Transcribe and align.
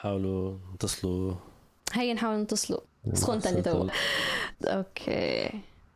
حاولوا 0.00 0.54
تصلوا 0.78 1.34
هيا 1.92 2.14
نحاول 2.14 2.36
نتصلوا. 2.36 2.80
سخنتني 3.12 3.62
تو 3.62 3.88
okay. 4.64 5.50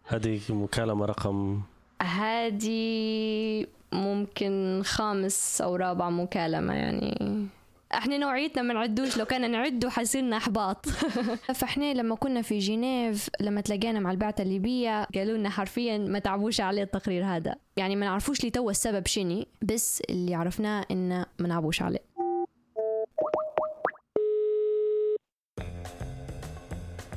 هذه 0.05 0.41
مكالمة 0.49 1.05
رقم؟ 1.05 1.61
هذه 2.03 3.67
ممكن 3.93 4.83
خامس 4.85 5.61
أو 5.61 5.77
رابع 5.77 6.11
مكالمة 6.11 6.75
يعني. 6.75 7.47
إحنا 7.95 8.19
نوعيتنا 8.19 8.63
ما 8.63 8.75
نعدوش. 8.75 9.17
لو 9.17 9.25
كان 9.25 9.51
نعدوا 9.51 9.91
حيصيرنا 9.91 10.37
أحباط. 10.37 10.89
فإحنا 11.59 11.95
لما 11.95 12.15
كنا 12.15 12.43
في 12.43 12.59
جنيف 12.59 13.29
لما 13.41 13.61
تلاقينا 13.61 14.01
مع 14.01 14.11
البعثة 14.11 14.43
الليبية 14.43 15.05
قالوا 15.15 15.37
لنا 15.37 15.51
حرفيا 15.51 15.99
ما 15.99 16.19
تعبوش 16.19 16.61
عليه 16.61 16.83
التقرير 16.83 17.25
هذا. 17.25 17.55
يعني 17.77 17.97
ما 17.97 18.07
نعرفوش 18.07 18.45
لي 18.45 18.51
تو 18.51 18.71
السبب 18.71 19.07
شني 19.07 19.47
بس 19.63 20.03
اللي 20.11 20.35
عرفناه 20.35 20.87
إنه 20.91 21.27
ما 21.39 21.49
نعبوش 21.49 21.83
عليه. 21.83 22.14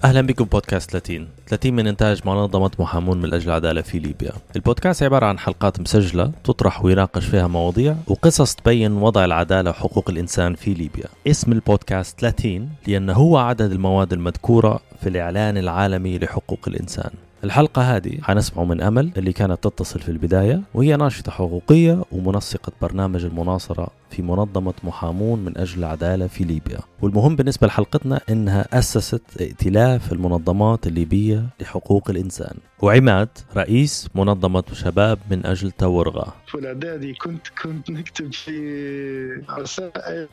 أهلا 0.03 0.21
بكم 0.21 0.45
بودكاست 0.45 0.91
30 0.91 1.27
30 1.47 1.73
من 1.73 1.87
إنتاج 1.87 2.21
منظمة 2.25 2.71
محامون 2.79 3.21
من 3.21 3.33
أجل 3.33 3.49
العدالة 3.49 3.81
في 3.81 3.99
ليبيا. 3.99 4.31
البودكاست 4.55 5.03
عبارة 5.03 5.25
عن 5.25 5.39
حلقات 5.39 5.79
مسجلة 5.79 6.31
تطرح 6.43 6.85
ويناقش 6.85 7.25
فيها 7.25 7.47
مواضيع 7.47 7.95
وقصص 8.07 8.55
تبين 8.55 8.91
وضع 8.91 9.25
العدالة 9.25 9.69
وحقوق 9.69 10.09
الإنسان 10.09 10.55
في 10.55 10.73
ليبيا. 10.73 11.05
اسم 11.27 11.51
البودكاست 11.51 12.19
30 12.19 12.69
لأنه 12.87 13.13
هو 13.13 13.37
عدد 13.37 13.71
المواد 13.71 14.13
المذكورة 14.13 14.79
في 15.01 15.09
الإعلان 15.09 15.57
العالمي 15.57 16.19
لحقوق 16.19 16.59
الإنسان. 16.67 17.11
الحلقة 17.47 17.81
هذه 17.81 18.17
حنسمعه 18.21 18.65
من 18.65 18.81
أمل 18.81 19.11
اللي 19.17 19.33
كانت 19.33 19.63
تتصل 19.63 19.99
في 19.99 20.09
البداية 20.09 20.61
وهي 20.73 20.95
ناشطة 20.95 21.31
حقوقية 21.31 22.03
ومنسقة 22.11 22.71
برنامج 22.81 23.25
المناصرة 23.25 23.87
في 24.09 24.21
منظمة 24.21 24.73
محامون 24.83 25.39
من 25.45 25.57
أجل 25.57 25.79
العدالة 25.79 26.27
في 26.27 26.43
ليبيا. 26.43 26.79
والمهم 27.01 27.35
بالنسبة 27.35 27.67
لحلقتنا 27.67 28.21
إنها 28.29 28.65
أسست 28.79 29.21
ائتلاف 29.41 30.13
المنظمات 30.13 30.87
الليبية 30.87 31.43
لحقوق 31.61 32.09
الإنسان. 32.09 32.55
وعماد 32.81 33.29
رئيس 33.55 34.09
منظمة 34.15 34.63
شباب 34.73 35.19
من 35.31 35.45
أجل 35.45 35.71
تورغة 35.71 36.35
في 36.47 36.55
الإعدادي 36.55 37.13
كنت 37.13 37.47
كنت 37.63 37.89
نكتب 37.89 38.33
في 38.33 38.57
رسائل 39.49 40.27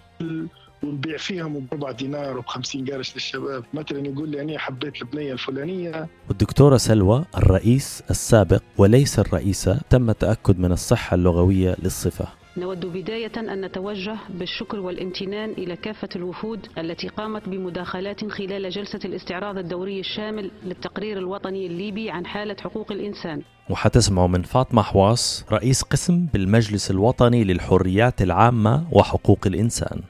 ونبيع 0.84 1.16
فيهم 1.16 1.66
بربع 1.72 1.90
دينار 1.90 2.38
وب 2.38 2.46
50 2.46 2.84
قرش 2.84 3.14
للشباب. 3.14 3.64
مثلا 3.74 4.06
يقول 4.06 4.28
لي 4.28 4.42
أنا 4.42 4.58
حبيت 4.58 5.02
البنية 5.02 5.32
الفلانية. 5.32 6.08
والدكتورة 6.28 6.76
سلوى 6.76 7.24
الرئيس 7.36 8.02
السابق 8.10 8.62
وليس 8.78 9.18
الرئيسة 9.18 9.80
تم 9.90 10.10
التأكد 10.10 10.58
من 10.58 10.72
الصحة 10.72 11.14
اللغوية 11.14 11.76
للصفة. 11.82 12.26
نود 12.56 12.86
بداية 12.86 13.32
أن 13.36 13.60
نتوجه 13.64 14.16
بالشكر 14.30 14.80
والامتنان 14.80 15.50
إلى 15.50 15.76
كافة 15.76 16.08
الوفود 16.16 16.66
التي 16.78 17.08
قامت 17.08 17.48
بمداخلات 17.48 18.24
خلال 18.30 18.70
جلسة 18.70 19.00
الاستعراض 19.04 19.58
الدوري 19.58 20.00
الشامل 20.00 20.50
للتقرير 20.64 21.18
الوطني 21.18 21.66
الليبي 21.66 22.10
عن 22.10 22.26
حالة 22.26 22.56
حقوق 22.60 22.92
الإنسان. 22.92 23.42
وحتسمعوا 23.70 24.28
من 24.28 24.42
فاطمة 24.42 24.82
حواس 24.82 25.44
رئيس 25.52 25.82
قسم 25.82 26.26
بالمجلس 26.32 26.90
الوطني 26.90 27.44
للحريات 27.44 28.22
العامة 28.22 28.86
وحقوق 28.92 29.46
الإنسان. 29.46 30.00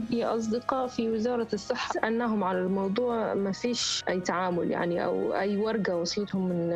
عندي 0.00 0.24
أصدقاء 0.24 0.86
في 0.86 1.10
وزارة 1.10 1.46
الصحة 1.52 2.08
أنهم 2.08 2.44
على 2.44 2.58
الموضوع 2.58 3.34
ما 3.34 3.52
فيش 3.52 4.04
أي 4.08 4.20
تعامل 4.20 4.70
يعني 4.70 5.04
أو 5.04 5.34
أي 5.34 5.56
ورقة 5.56 5.96
وصلتهم 5.96 6.48
من 6.48 6.70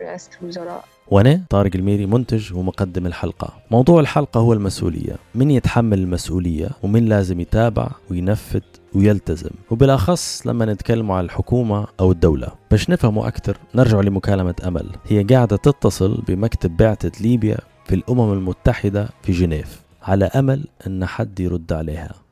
رئاسة 0.00 0.30
الوزراء. 0.42 0.84
وأنا 1.10 1.40
طارق 1.50 1.70
الميري 1.74 2.06
منتج 2.06 2.54
ومقدم 2.54 3.06
الحلقة. 3.06 3.52
موضوع 3.70 4.00
الحلقة 4.00 4.40
هو 4.40 4.52
المسؤولية. 4.52 5.16
من 5.34 5.50
يتحمل 5.50 5.98
المسؤولية 5.98 6.68
ومن 6.82 7.06
لازم 7.06 7.40
يتابع 7.40 7.88
وينفذ 8.10 8.62
ويلتزم. 8.94 9.50
وبالأخص 9.70 10.46
لما 10.46 10.64
نتكلم 10.64 11.12
عن 11.12 11.24
الحكومة 11.24 11.86
أو 12.00 12.12
الدولة. 12.12 12.48
باش 12.70 12.90
نفهموا 12.90 13.28
أكثر 13.28 13.58
نرجع 13.74 14.00
لمكالمة 14.00 14.54
أمل. 14.66 14.86
هي 15.08 15.22
قاعدة 15.22 15.56
تتصل 15.56 16.22
بمكتب 16.28 16.76
بعثة 16.76 17.12
ليبيا 17.22 17.58
في 17.84 17.94
الأمم 17.94 18.32
المتحدة 18.32 19.08
في 19.22 19.32
جنيف. 19.32 19.82
على 20.02 20.24
أمل 20.24 20.64
أن 20.86 21.06
حد 21.06 21.40
يرد 21.40 21.72
عليها. 21.72 22.25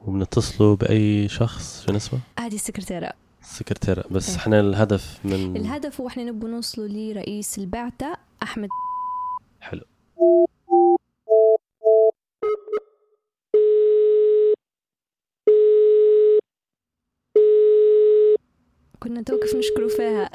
وبنتصلوا 0.00 0.76
بأي 0.76 1.28
شخص 1.28 1.84
شو 1.86 1.96
اسمه؟ 1.96 2.20
هذه 2.38 2.54
السكرتيرة. 2.54 3.12
سكرتيرة 3.42 4.04
بس 4.10 4.30
إيه. 4.30 4.36
إحنا 4.36 4.60
الهدف 4.60 5.18
من 5.24 5.56
الهدف 5.56 6.00
هو 6.00 6.06
إحنا 6.06 6.24
نبغى 6.24 6.50
نوصلوا 6.50 6.88
لرئيس 6.88 7.58
البعثة 7.58 8.16
أحمد. 8.42 8.68
حلو. 9.60 9.82
كنا 19.00 19.22
توقف 19.22 19.54
نشكروا 19.54 19.88
فيها. 19.88 20.30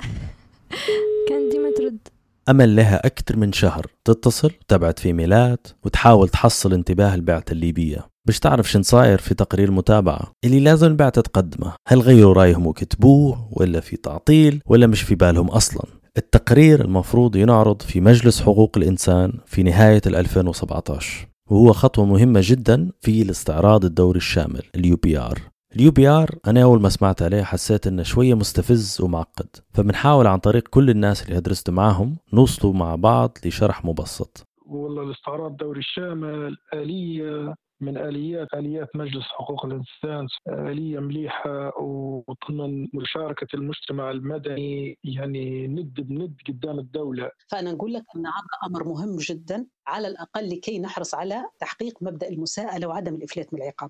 كان 1.30 1.50
ديما 1.50 1.72
ترد. 1.78 2.08
أمل 2.50 2.76
لها 2.76 3.06
أكثر 3.08 3.38
من 3.38 3.54
شهر. 3.54 3.86
تتصل 4.06 4.52
تبعت 4.68 5.00
في 5.00 5.08
إيميلات 5.08 5.68
وتحاول 5.84 6.30
تحصل 6.30 6.74
انتباه 6.74 7.16
البعثة 7.16 7.52
الليبية. 7.52 8.15
باش 8.26 8.40
تعرف 8.40 8.72
شن 8.72 8.82
صاير 8.84 9.18
في 9.18 9.34
تقرير 9.34 9.72
متابعة 9.72 10.32
اللي 10.46 10.60
لازم 10.60 10.88
البعثة 10.88 11.22
تقدمه 11.22 11.74
هل 11.88 12.00
غيروا 12.02 12.34
رأيهم 12.34 12.68
وكتبوه 12.68 13.50
ولا 13.52 13.80
في 13.80 13.98
تعطيل 13.98 14.62
ولا 14.66 14.88
مش 14.88 15.02
في 15.02 15.16
بالهم 15.16 15.48
أصلا؟ 15.48 15.84
التقرير 16.18 16.86
المفروض 16.86 17.36
ينعرض 17.36 17.82
في 17.82 18.02
مجلس 18.02 18.42
حقوق 18.42 18.72
الإنسان 18.78 19.34
في 19.46 19.64
نهاية 19.64 20.02
2017 20.06 21.28
وهو 21.52 21.74
خطوة 21.74 22.06
مهمة 22.06 22.40
جدا 22.44 22.92
في 23.02 23.22
الاستعراض 23.22 23.86
الدوري 23.86 24.18
الشامل 24.18 24.62
ال 24.76 24.96
UPR. 24.96 25.40
ال 25.76 25.92
UPR 25.92 26.30
أنا 26.48 26.64
أول 26.64 26.82
ما 26.82 26.90
سمعت 26.90 27.22
عليه 27.22 27.44
حسيت 27.44 27.88
إنه 27.88 28.04
شوية 28.04 28.34
مستفز 28.34 29.02
ومعقد. 29.02 29.48
فبنحاول 29.74 30.28
عن 30.28 30.40
طريق 30.40 30.68
كل 30.68 30.90
الناس 30.90 31.30
اللي 31.30 31.42
درست 31.42 31.70
معاهم 31.70 32.18
نوصلوا 32.34 32.74
مع 32.74 32.96
بعض 32.96 33.38
لشرح 33.46 33.86
مبسط. 33.86 34.44
والله 34.66 35.04
الاستعراض 35.04 35.52
الدوري 35.52 35.80
الشامل 35.80 36.58
آلية 36.74 37.56
من 37.82 37.98
آليات 37.98 38.48
آليات 38.54 38.88
مجلس 38.96 39.24
حقوق 39.24 39.66
الإنسان 39.66 40.28
آلية 40.50 41.00
مليحة 41.00 41.82
وضمن 41.82 42.88
مشاركة 42.94 43.48
المجتمع 43.54 44.12
المدني 44.12 44.98
يعني 45.04 45.68
ند 45.68 46.02
بند 46.02 46.36
قدام 46.48 46.80
الدولة. 46.80 47.30
فأنا 47.52 47.72
نقول 47.72 47.94
لك 47.94 48.04
أن 48.16 48.26
هذا 48.26 48.70
أمر 48.70 48.84
مهم 48.84 49.18
جدا 49.18 49.66
على 49.88 50.08
الأقل 50.08 50.50
لكي 50.50 50.80
نحرص 50.80 51.16
على 51.16 51.36
تحقيق 51.60 52.04
مبدأ 52.04 52.30
المساءلة 52.30 52.88
وعدم 52.88 53.16
الإفلات 53.16 53.54
من 53.54 53.62
العقاب. 53.62 53.90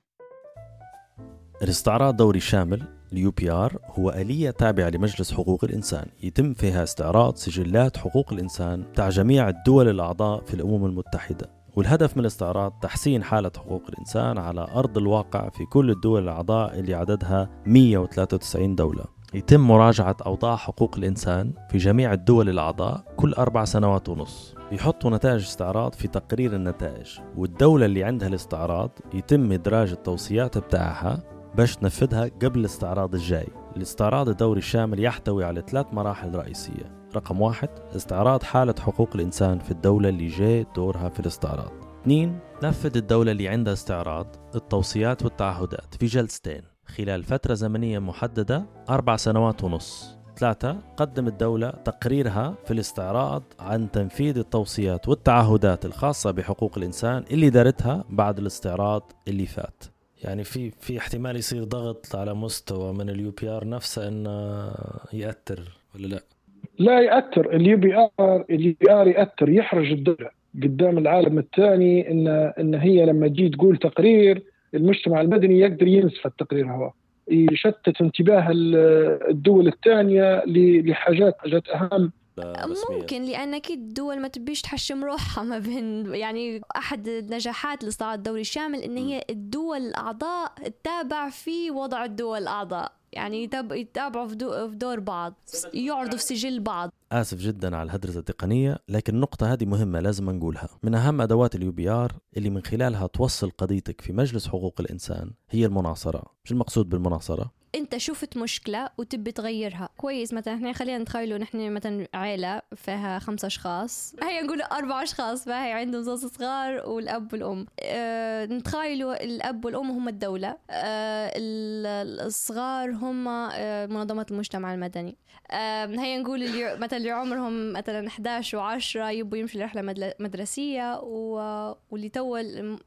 الاستعراض 1.62 2.16
دوري 2.16 2.40
شامل 2.40 2.84
ال 3.14 3.32
UPR 3.32 3.80
هو 3.86 4.10
آلية 4.10 4.52
تابعة 4.52 4.90
لمجلس 4.90 5.34
حقوق 5.34 5.64
الإنسان. 5.64 6.06
يتم 6.24 6.54
فيها 6.54 6.84
استعراض 6.84 7.36
سجلات 7.36 7.98
حقوق 7.98 8.34
الإنسان 8.34 8.94
تاع 8.94 9.10
جميع 9.10 9.50
الدول 9.50 9.90
الأعضاء 9.90 10.42
في 10.42 10.54
الأمم 10.54 10.86
المتحدة. 10.86 11.55
والهدف 11.76 12.18
من 12.18 12.22
الاستعراض 12.22 12.74
تحسين 12.82 13.24
حالة 13.24 13.52
حقوق 13.58 13.84
الإنسان 13.90 14.38
على 14.38 14.68
أرض 14.76 14.98
الواقع 14.98 15.50
في 15.50 15.66
كل 15.66 15.92
الدول 15.92 16.24
الأعضاء 16.24 16.80
اللي 16.80 16.94
عددها 16.94 17.50
193 17.66 18.76
دولة. 18.76 19.04
يتم 19.34 19.60
مراجعة 19.68 20.18
أوضاع 20.26 20.56
حقوق 20.56 20.98
الإنسان 20.98 21.54
في 21.70 21.78
جميع 21.78 22.14
الدول 22.14 22.50
الأعضاء 22.50 23.04
كل 23.18 23.34
أربع 23.34 23.66
سنوات 23.66 24.10
ونص. 24.10 24.56
يحطوا 24.72 25.10
نتائج 25.10 25.42
استعراض 25.42 25.94
في 25.94 26.08
تقرير 26.08 26.56
النتائج 26.56 27.20
والدولة 27.38 27.86
اللي 27.86 28.04
عندها 28.04 28.28
الاستعراض 28.28 28.90
يتم 29.14 29.52
إدراج 29.52 29.92
التوصيات 29.92 30.58
بتاعها 30.58 31.24
باش 31.56 31.76
تنفذها 31.76 32.30
قبل 32.42 32.60
الاستعراض 32.60 33.16
الجاي. 33.16 33.48
الاستعراض 33.78 34.30
الدوري 34.30 34.60
الشامل 34.60 35.04
يحتوي 35.04 35.44
على 35.44 35.64
ثلاث 35.68 35.86
مراحل 35.94 36.36
رئيسية. 36.36 37.05
رقم 37.16 37.42
واحد 37.42 37.70
استعراض 37.96 38.44
حالة 38.44 38.76
حقوق 38.80 39.10
الإنسان 39.16 39.60
في 39.60 39.72
الدولة 39.72 40.10
اللي 40.10 40.28
جاء 40.28 40.66
دورها 40.76 41.10
في 41.10 41.20
الاستعراض. 41.20 41.72
اثنين 42.02 42.40
نفذ 42.64 42.98
الدولة 42.98 43.32
اللي 43.32 43.48
عندها 43.48 43.74
استعراض 43.74 44.28
التوصيات 44.56 45.24
والتعهدات 45.24 45.96
في 45.96 46.06
جلستين. 46.06 46.62
خلال 46.86 47.24
فترة 47.24 47.54
زمنية 47.54 48.00
محددة 48.00 48.66
أربع 48.90 49.16
سنوات 49.16 49.64
ونص. 49.64 50.16
ثلاثة 50.38 50.78
قدم 50.98 51.28
الدولة 51.28 51.70
تقريرها 51.70 52.56
في 52.66 52.72
الاستعراض 52.72 53.44
عن 53.60 53.92
تنفيذ 53.92 54.38
التوصيات 54.38 55.10
والتعهدات 55.10 55.86
الخاصة 55.86 56.32
بحقوق 56.32 56.78
الإنسان 56.78 57.26
اللي 57.32 57.50
دارتها 57.50 58.04
بعد 58.10 58.40
الاستعراض 58.40 59.12
اللي 59.28 59.46
فات. 59.46 59.84
يعني 60.24 60.44
في 60.44 60.72
في 60.72 60.98
احتمال 60.98 61.36
يصير 61.36 61.64
ضغط 61.64 62.16
على 62.16 62.34
مستوى 62.34 62.94
من 62.94 63.10
ال 63.10 63.32
UPR 63.32 63.68
نفسه 63.68 64.08
إنه 64.08 64.72
يأثر 65.14 65.78
ولا 65.96 66.08
لا؟ 66.08 66.35
لا 66.80 67.00
ياثر 67.00 67.56
ال 67.56 67.78
UPR 67.78 68.46
ال 68.50 68.74
UPR 68.82 69.08
ياثر 69.08 69.50
يحرج 69.50 69.92
الدولة. 69.92 70.30
قدام 70.64 70.98
العالم 70.98 71.38
الثاني 71.38 72.12
إن 72.12 72.28
إن 72.60 72.76
هي 72.76 73.06
لما 73.06 73.28
تجي 73.28 73.50
تقول 73.50 73.78
تقرير 73.78 74.44
المجتمع 74.74 75.22
المدني 75.22 75.60
يقدر 75.60 75.88
ينسف 75.88 76.26
التقرير 76.26 76.66
هذا 76.66 76.92
يشتت 77.32 78.02
انتباه 78.02 78.48
الدول 78.52 79.68
الثانية 79.68 80.44
لحاجات 80.82 81.36
حاجات 81.40 81.70
أهم. 81.70 82.12
رسميا 82.40 83.00
ممكن 83.00 83.22
لأن 83.24 83.54
أكيد 83.54 83.80
الدول 83.80 84.20
ما 84.20 84.28
تبيش 84.28 84.62
تحشم 84.62 85.04
روحها 85.04 85.44
ما 85.44 85.60
بين 85.60 86.16
يعني 86.16 86.62
أحد 86.78 87.08
النجاحات 87.08 87.84
لاستعراض 87.84 88.18
الدوري 88.18 88.42
الشامل 88.42 88.80
إن 88.80 88.98
هي 88.98 89.24
الدول 89.30 89.78
الأعضاء 89.78 90.54
تتابع 90.70 91.30
في 91.30 91.72
وضع 91.72 92.06
الدول 92.06 92.38
الأعضاء. 92.42 92.92
يعني 93.14 93.44
يتاب- 93.44 93.72
يتابعوا 93.72 94.28
في 94.28 94.36
دو- 94.36 94.70
في 94.70 94.76
دور 94.76 95.00
بعض 95.00 95.34
يعرضوا 95.74 96.18
في 96.18 96.24
سجل 96.24 96.60
بعض. 96.60 96.92
آسف 97.12 97.38
جدا 97.38 97.76
على 97.78 97.88
الهدرسة 97.88 98.20
التقنية 98.20 98.78
لكن 98.90 99.16
النقطة 99.16 99.54
هذه 99.54 99.66
مهمة 99.66 100.00
لازم 100.00 100.30
نقولها. 100.30 100.70
من 100.84 100.96
أهم 100.96 101.22
أدوات 101.22 101.56
ال 101.56 101.72
UPR 101.72 102.12
اللي 102.38 102.50
من 102.50 102.62
خلالها 102.64 103.08
توصل 103.08 103.50
قضيتك 103.50 104.02
في 104.02 104.14
مجلس 104.14 104.48
حقوق 104.48 104.76
الإنسان 104.80 105.32
هي 105.50 105.66
المناصرة. 105.66 106.24
شن 106.46 106.52
المقصود 106.52 106.90
بالمناصرة؟ 106.90 107.52
انت 107.76 107.98
شفت 107.98 108.38
مشكلة 108.38 108.90
وتبي 108.98 109.32
تغيرها. 109.32 109.90
كويس 109.98 110.34
مثلا 110.34 110.54
إحنا 110.56 110.74
خلينا 110.74 110.98
نتخيلوا 110.98 111.38
نحن 111.38 111.72
مثلا 111.74 112.08
عيلة 112.14 112.62
فيها 112.76 113.20
خمسة 113.20 113.46
أشخاص. 113.46 114.16
هيا 114.24 114.42
نقول 114.42 114.62
أربع 114.62 115.04
أشخاص 115.04 115.46
فهي 115.46 115.72
عندهم 115.72 116.02
زوج 116.02 116.20
صغار 116.20 116.90
والأب 116.90 117.34
والأم. 117.34 117.66
آه 117.84 118.46
نتخيلوا 118.46 119.24
الأب 119.24 119.66
والأم 119.66 119.92
هم 119.92 120.08
الدولة. 120.08 120.58
ال- 120.70 122.20
الصغار 122.26 122.92
هم 122.92 123.28
آه 123.28 123.86
منظمة 123.86 124.26
المجتمع 124.32 124.74
المدني. 124.74 125.18
آه 125.52 125.86
هيا 125.86 126.18
نقول 126.18 126.44
اللي 126.44 126.78
مثلا 126.78 126.98
اللي 126.98 127.12
عمرهم 127.12 127.74
مثلا 127.74 128.08
11 128.08 128.80
و10 128.80 128.96
يبوا 128.96 129.38
يمشوا 129.38 129.60
لرحلة 129.62 129.82
مدل- 129.82 130.14
مدرسية 130.20 131.00
واللي 131.00 132.10
تو 132.10 132.42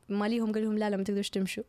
ماليهم 0.09 0.53
قال 0.53 0.63
لهم 0.65 0.79
لا 0.79 0.91
لا 0.91 0.97
ما 0.97 1.03
تقدروش 1.05 1.31
تمشوا. 1.31 1.65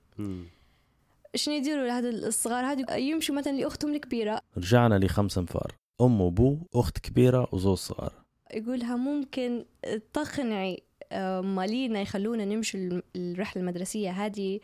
شنو 1.35 1.55
يديروا 1.55 1.87
لهذا 1.87 2.09
الصغار 2.09 2.65
هذه 2.65 2.95
يمشوا 2.95 3.35
مثلا 3.35 3.51
لأختهم 3.51 3.95
الكبيرة. 3.95 4.41
رجعنا 4.57 4.99
لخمس 4.99 5.37
أنفار. 5.37 5.75
أم 6.01 6.21
وأبو 6.21 6.57
أخت 6.73 6.99
كبيرة 6.99 7.47
وزوج 7.51 7.77
صغار. 7.77 8.13
يقولها 8.53 8.95
ممكن 8.95 9.65
تقنعي 10.13 10.83
مالينا 11.41 12.01
يخلونا 12.01 12.45
نمشي 12.45 12.77
الم- 12.77 13.03
الرحلة 13.15 13.61
المدرسية 13.61 14.11
هذه. 14.11 14.59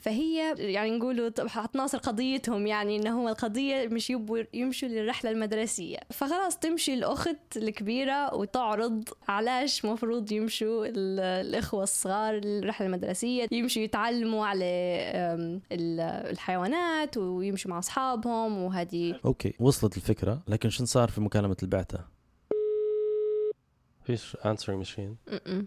فهي 0.00 0.54
يعني 0.58 0.90
نقولوا 0.90 1.28
طب 1.28 1.46
حتناصر 1.46 1.98
قضيتهم 1.98 2.66
يعني 2.66 2.96
انه 2.96 3.20
هو 3.22 3.28
القضية 3.28 3.88
مش 3.88 4.10
يبوا 4.10 4.38
يمشوا 4.54 4.88
للرحلة 4.88 5.30
المدرسية. 5.30 5.98
فخلاص 6.10 6.58
تمشي 6.58 6.94
الأخت 6.94 7.56
الكبيرة 7.56 8.34
وتعرض 8.34 9.08
علاش 9.28 9.84
مفروض 9.84 10.32
يمشوا 10.32 10.86
ال- 10.86 11.20
الإخوة 11.46 11.82
الصغار 11.82 12.34
الرحلة 12.44 12.86
المدرسية. 12.86 13.46
يمشوا 13.52 13.82
يتعلموا 13.82 14.46
على 14.46 14.64
الحيوانات 16.30 17.16
ويمشوا 17.16 17.70
مع 17.70 17.78
أصحابهم 17.78 18.58
وهذه. 18.62 19.20
okay 19.24 19.54
وصلت 19.60 19.96
الفكرة 19.96 20.42
لكن 20.48 20.70
شن 20.70 20.84
صار 20.84 21.08
في 21.08 21.20
مكالمة 21.20 21.56
البعثة؟ 21.62 22.14
فيش 24.04 24.36
answering 24.36 24.84
machine? 24.86 25.32
م-م. 25.32 25.66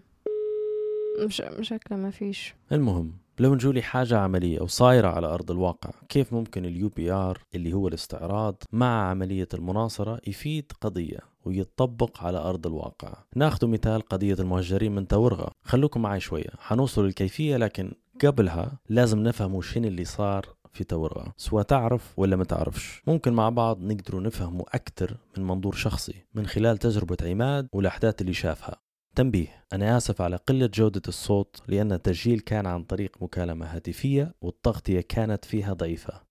مش 1.26 1.42
شكله 1.60 1.98
ما 1.98 2.10
فيش. 2.10 2.54
المهم 2.72 3.12
لو 3.40 3.54
نجولي 3.54 3.82
حاجة 3.82 4.18
عملية 4.18 4.60
أو 4.60 4.66
صايرة 4.66 5.08
على 5.08 5.26
أرض 5.26 5.50
الواقع 5.50 5.90
كيف 6.08 6.32
ممكن 6.32 6.64
ال 6.64 6.88
UPR 6.88 7.38
اللي 7.54 7.72
هو 7.72 7.88
الاستعراض 7.88 8.62
مع 8.72 9.10
عملية 9.10 9.48
المناصرة 9.54 10.20
يفيد 10.26 10.72
قضية 10.80 11.18
ويتطبق 11.44 12.24
على 12.24 12.38
أرض 12.38 12.66
الواقع؟ 12.66 13.14
ناخذ 13.36 13.66
مثال 13.66 14.02
قضية 14.02 14.34
المهجرين 14.34 14.94
من 14.94 15.08
تورغة 15.08 15.50
خلوكم 15.62 16.02
معي 16.02 16.20
شوية. 16.20 16.50
حنوصل 16.58 17.04
للكيفية 17.04 17.56
لكن 17.56 17.92
قبلها 18.24 18.78
لازم 18.88 19.18
نفهموا 19.18 19.62
شنو 19.62 19.88
اللي 19.88 20.04
صار 20.04 20.46
في 20.72 20.84
تورغة 20.84 21.32
سواء 21.36 21.62
تعرف 21.62 22.14
ولا 22.16 22.36
ما 22.36 22.44
تعرفش. 22.44 23.02
ممكن 23.06 23.32
مع 23.32 23.48
بعض 23.48 23.82
نقدروا 23.82 24.20
نفهموا 24.20 24.76
أكثر 24.76 25.16
من 25.36 25.44
منظور 25.46 25.74
شخصي 25.74 26.14
من 26.34 26.46
خلال 26.46 26.78
تجربة 26.78 27.16
عماد 27.22 27.68
والأحداث 27.72 28.20
اللي 28.20 28.32
شافها. 28.32 28.87
تنبيه 29.14 29.64
أنا 29.72 29.96
آسف 29.96 30.22
على 30.22 30.36
قلة 30.36 30.70
جودة 30.74 31.02
الصوت 31.08 31.62
لأن 31.68 31.92
التسجيل 31.92 32.40
كان 32.40 32.66
عن 32.66 32.84
طريق 32.84 33.16
مكالمة 33.20 33.66
هاتفية 33.66 34.34
والتغطية 34.40 35.00
كانت 35.00 35.44
فيها 35.44 35.72
ضعيفة. 35.72 36.22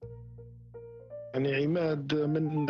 يعني 1.33 1.55
عماد 1.55 2.15
من 2.15 2.65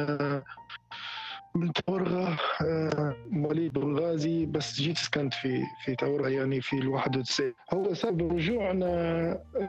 من 1.56 1.74
تورغة 1.74 2.38
آه، 2.62 3.16
مواليد 3.30 3.74
بنغازي 3.74 4.46
بس 4.46 4.82
جيت 4.82 4.98
سكنت 4.98 5.34
في 5.34 5.64
في 5.86 5.96
تورغة 5.96 6.30
يعني 6.30 6.62
في 6.62 6.78
ال 6.80 6.88
91 6.88 7.54
هو 7.74 7.94
سبب 7.94 8.34
رجوعنا 8.34 8.88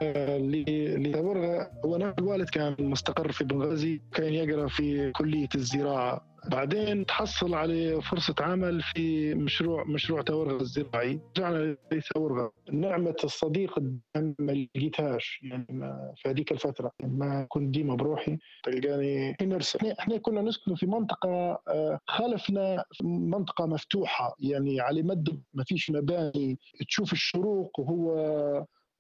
آه، 0.03 0.39
لتورغة. 0.39 1.71
هو 1.85 1.97
أنا 1.97 2.15
الوالد 2.19 2.49
كان 2.49 2.77
مستقر 2.79 3.33
في 3.33 3.45
بنغازي 3.45 4.01
كان 4.15 4.33
يقرأ 4.35 4.69
في 4.69 5.13
كلية 5.13 5.49
الزراعة. 5.55 6.29
بعدين 6.51 7.07
تحصل 7.07 7.55
على 7.55 8.03
فرصة 8.03 8.35
عمل 8.41 8.83
في 8.83 9.35
مشروع 9.35 9.85
مشروع 9.85 10.23
تورغة 10.23 10.61
الزراعي. 10.63 11.21
رجعنا 11.39 11.77
لتورغة 11.93 12.53
نعمة 12.73 13.17
الصديق 13.25 13.79
ما 14.39 14.69
لقيتهاش 14.77 15.41
يعني 15.43 15.67
ما 15.71 16.13
في 16.17 16.29
هذيك 16.29 16.53
الفترة. 16.53 16.93
ما 17.05 17.47
كنت 17.49 17.75
ديما 17.75 17.95
بروحي. 17.95 18.39
تلقاني 18.65 19.37
إحنا 20.01 20.17
كنا 20.17 20.43
نسكن 20.43 20.75
في 20.75 20.87
منطقة 20.87 21.29
آه، 21.69 22.01
خلفنا 22.07 22.85
منطقة 23.05 23.67
مفتوحة. 23.67 24.35
يعني 24.39 24.81
على 24.81 25.03
مد 25.03 25.43
ما 25.55 25.65
فيش 25.65 25.91
مباني. 25.91 26.59
تشوف 26.89 27.13
الشروق 27.13 27.81
وهو 27.81 28.09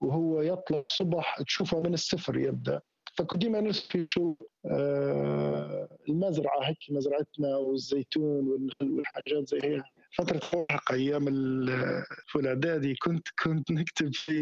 وهو 0.00 0.42
يطلع 0.42 0.82
الصبح 0.90 1.42
تشوفه 1.46 1.82
من 1.82 1.94
الصفر 1.94 2.38
يبدأ. 2.38 2.80
فكنت 3.18 3.40
ديما 3.40 3.60
نرسم 3.60 3.88
في 3.88 3.98
الشروق 3.98 4.50
آه، 4.66 5.88
المزرعة 6.08 6.62
هيك 6.62 6.78
مزرعتنا 6.90 7.56
والزيتون 7.56 8.68
والحاجات 8.82 9.48
زي 9.48 9.58
هي 9.64 9.82
فترة 10.18 10.40
مراهقة 10.54 10.94
أيام 10.94 11.28
ال- 11.28 12.04
في 12.26 12.38
الإعدادي 12.38 12.94
كنت 12.94 13.28
كنت 13.42 13.70
نكتب 13.70 14.14
في 14.14 14.38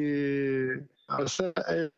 رسائل 1.12 1.90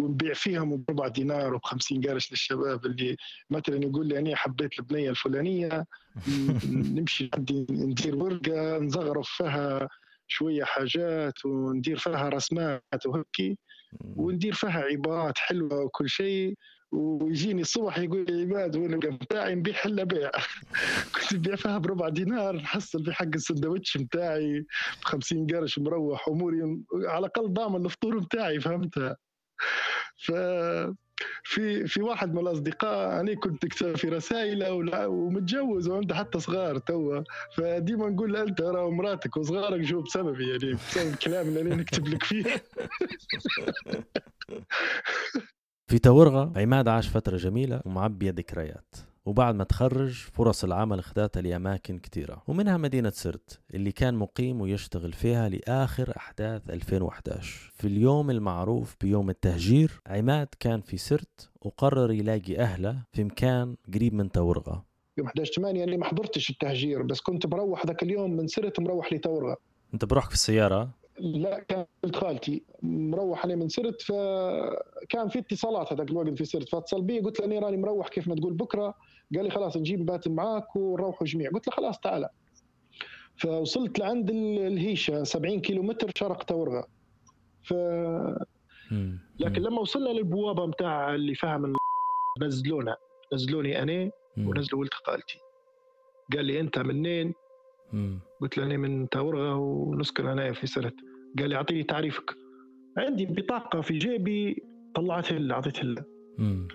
ونبيع 0.00 0.34
فيهم 0.34 0.84
بربع 0.88 1.08
دينار 1.08 1.54
وب 1.54 1.64
50 1.64 2.00
قرش 2.00 2.30
للشباب 2.30 2.86
اللي 2.86 3.16
مثلا 3.50 3.84
يقول 3.84 4.06
لي 4.06 4.18
أنا 4.18 4.36
حبيت 4.36 4.78
البنية 4.78 5.10
الفلانية 5.10 5.84
نمشي 6.72 7.30
عندي 7.34 7.66
ندير 7.70 8.16
ورقة 8.16 8.78
نزغرف 8.78 9.28
فيها 9.28 9.88
شوية 10.26 10.64
حاجات 10.64 11.44
وندير 11.44 11.98
فيها 11.98 12.28
رسمات 12.28 13.06
وهيك 13.06 13.58
وندير 14.16 14.52
فيها 14.52 14.80
عبارات 14.80 15.38
حلوة 15.38 15.80
وكل 15.84 16.08
شيء 16.08 16.54
ويجيني 16.92 17.60
الصبح 17.62 17.98
يقول 17.98 18.26
لي 18.28 18.42
عباد 18.42 18.76
الورقه 18.76 19.16
بتاعي 19.16 19.54
نبيع 19.54 19.74
حلا 19.74 20.04
بيع. 20.04 20.30
كنت 21.14 21.34
نبيع 21.34 21.56
فيها 21.56 21.78
بربع 21.78 22.08
دينار 22.08 22.56
نحصل 22.56 23.04
في 23.04 23.12
حق 23.12 23.26
السندوتش 23.34 23.96
بتاعي 23.96 24.60
ب 25.00 25.04
50 25.04 25.46
قرش 25.46 25.78
مروح 25.78 26.28
اموري 26.28 26.62
على 26.94 27.18
الأقل 27.18 27.52
ضامن 27.52 27.84
الفطور 27.84 28.18
بتاعي 28.18 28.60
فهمتها 28.60 29.16
ف 30.16 30.32
في 31.42 31.86
في 31.86 32.02
واحد 32.02 32.34
من 32.34 32.38
الأصدقاء 32.38 33.20
أنا 33.20 33.34
كنت 33.34 33.64
أكتب 33.64 33.96
في 33.96 34.08
رسائل 34.08 34.64
ومتجوز 35.06 35.88
وعنده 35.88 36.14
حتى 36.14 36.40
صغار 36.40 36.78
توا. 36.78 37.22
فديما 37.56 38.08
نقول 38.08 38.32
له 38.32 38.42
أنت 38.42 38.60
راه 38.60 38.90
مراتك 38.90 39.36
وصغارك 39.36 39.80
جو 39.80 40.02
بسببي؟ 40.02 40.50
يعني 40.50 40.74
بسبب 40.74 41.12
الكلام 41.12 41.48
اللي 41.48 41.60
أنا 41.60 41.74
نكتب 41.74 42.08
لك 42.08 42.24
فيه. 42.24 42.44
في 45.90 45.98
تورغة 45.98 46.52
عماد 46.56 46.88
عاش 46.88 47.08
فترة 47.08 47.36
جميلة 47.36 47.82
ومعبية 47.84 48.30
ذكريات. 48.30 48.94
وبعد 49.28 49.54
ما 49.54 49.64
تخرج 49.64 50.12
فرص 50.12 50.64
العمل 50.64 50.98
اخذتها 50.98 51.42
لأماكن 51.42 51.98
كثيرة 51.98 52.42
ومنها 52.46 52.76
مدينة 52.76 53.10
سرت 53.10 53.60
اللي 53.74 53.92
كان 53.92 54.14
مقيم 54.14 54.60
ويشتغل 54.60 55.12
فيها 55.12 55.48
لآخر 55.48 56.12
أحداث 56.16 56.70
2011 56.70 57.72
في 57.74 57.86
اليوم 57.86 58.30
المعروف 58.30 58.96
بيوم 59.00 59.30
التهجير 59.30 60.00
عماد 60.06 60.48
كان 60.60 60.80
في 60.80 60.96
سرت 60.96 61.50
وقرر 61.60 62.12
يلاقي 62.12 62.58
أهله 62.58 63.02
في 63.12 63.24
مكان 63.24 63.76
قريب 63.94 64.14
من 64.14 64.32
تورغة. 64.32 64.84
يوم 65.18 65.26
11 65.26 65.52
8 65.52 65.84
أنا 65.84 65.96
ما 65.96 66.04
حضرتش 66.04 66.50
التهجير 66.50 67.02
بس 67.02 67.20
كنت 67.20 67.46
بروح 67.46 67.86
ذاك 67.86 68.02
اليوم 68.02 68.36
من 68.36 68.46
سرت 68.46 68.80
مروح 68.80 69.12
لتورغة. 69.12 69.56
أنت 69.94 70.04
بروحك 70.04 70.28
في 70.28 70.34
السيارة؟ 70.34 70.90
لا 71.18 71.58
كان 71.58 71.84
ولد 72.04 72.16
خالتي 72.16 72.62
مروح 72.82 73.44
أنا 73.44 73.56
من 73.56 73.68
سرت 73.68 74.02
فكان 74.02 75.28
في 75.28 75.38
اتصالات 75.38 75.92
هذاك 75.92 76.10
الوقت 76.10 76.38
في 76.38 76.44
سرت. 76.44 76.68
فاتصل 76.68 77.02
بي 77.02 77.20
قلت 77.20 77.40
له 77.40 77.46
اني 77.46 77.58
راني 77.58 77.76
مروح 77.76 78.08
كيف 78.08 78.28
ما 78.28 78.34
تقول 78.34 78.52
بكرة؟ 78.52 78.94
قال 79.34 79.44
لي 79.44 79.50
خلاص 79.50 79.76
نجيب 79.76 80.06
بات 80.06 80.28
معاك 80.28 80.76
ونروحوا 80.76 81.26
جميع 81.26 81.50
قلت 81.50 81.66
له 81.68 81.72
خلاص 81.74 82.00
تعال 82.00 82.28
فوصلت 83.36 83.98
لعند 83.98 84.30
ال- 84.30 84.58
الهيشة 84.66 85.22
70 85.24 85.60
كيلو 85.60 85.82
متر 85.82 86.10
شرق 86.16 86.42
تورغة 86.42 86.86
ف. 87.62 87.72
لكن 89.40 89.62
لما 89.62 89.80
وصلنا 89.80 90.08
للبوابة 90.08 90.66
متاع 90.66 91.14
اللي 91.14 91.34
فيها 91.34 91.58
من 91.58 91.72
نزلونا 92.42 92.96
نزلوني 93.34 93.82
أنا. 93.82 94.10
ونزلوا 94.48 94.80
ولد 94.80 94.94
خالتي 94.94 95.38
قال 96.32 96.44
لي 96.44 96.60
أنت 96.60 96.78
منين؟ 96.78 97.34
قلت 98.40 98.58
له 98.58 98.64
أنا 98.64 98.76
من 98.76 99.08
تورغة 99.08 99.56
ونسكن 99.56 100.26
هنا 100.26 100.52
في 100.52 100.66
سرت 100.66 100.94
قال 101.38 101.48
لي 101.50 101.56
أعطيني 101.56 101.82
تعريفك 101.82 102.34
عندي 102.98 103.26
بطاقة 103.26 103.80
في 103.80 103.98
جيبي 103.98 104.62
طلعتها 104.94 105.38
له 105.38 105.54
أعطيتها 105.54 105.84
له 105.84 106.04
مم. 106.38 106.68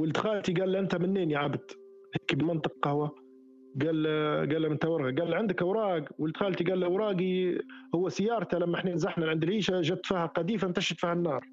وولد 0.00 0.16
خالتي 0.16 0.52
قال 0.52 0.72
له 0.72 0.78
أنت 0.78 0.96
منين 0.96 1.30
يا 1.30 1.38
عبد؟ 1.38 1.70
هيك 2.14 2.34
بمنطق 2.34 2.72
قهوة. 2.82 3.14
قال 3.82 4.06
قال 4.52 4.62
له 4.62 4.68
من 4.68 4.78
ورقه 4.84 5.14
قال 5.20 5.30
له 5.30 5.36
عندك 5.36 5.62
أوراق. 5.62 6.04
ولد 6.18 6.36
خالتي 6.36 6.64
قال 6.64 6.80
له 6.80 6.86
أوراقي 6.86 7.58
هو 7.94 8.08
سيارته 8.08 8.58
لما 8.58 8.76
إحنا 8.76 8.94
نزحنا 8.94 9.30
عند 9.30 9.42
العيشة 9.42 9.80
جت 9.80 10.06
فيها 10.06 10.26
قذيفة 10.26 10.68
انتشت 10.68 11.00
فيها 11.00 11.12
النار. 11.12 11.46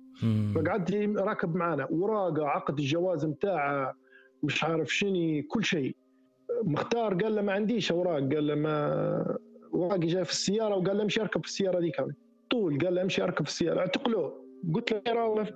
فقعد 0.56 1.16
راكب 1.20 1.56
معنا 1.56 1.84
أوراقه 1.84 2.48
عقد 2.48 2.80
الجواز 2.80 3.25
متاعه 3.25 3.94
مش 4.44 4.63
عارف 4.63 4.94
شني 4.94 5.42
كل 5.42 5.63
شيء. 5.63 5.96
مختار 6.63 7.13
قال 7.13 7.36
له 7.36 7.42
ما 7.42 7.54
عنديش 7.54 7.92
أوراق. 7.92 8.20
قال 8.34 8.48
له 8.48 8.56
ما 8.56 9.38
أوراقي 9.74 10.08
جاي 10.08 10.25
في 10.25 10.32
السيارة 10.32 10.75
وقال 10.75 10.98
له 10.98 11.04
امشي 11.04 11.22
أركب 11.22 11.42
في 11.42 11.48
السيارة 11.48 11.80
ذيك 11.80 12.01
طول 12.50 12.77
قال 12.77 12.96
له 12.96 13.01
امشي 13.01 13.24
أركب 13.24 13.46
في 13.46 13.51
السيارة. 13.51 13.80
اعتقلوه. 13.80 14.47
قلت 14.74 15.02
له 15.08 15.48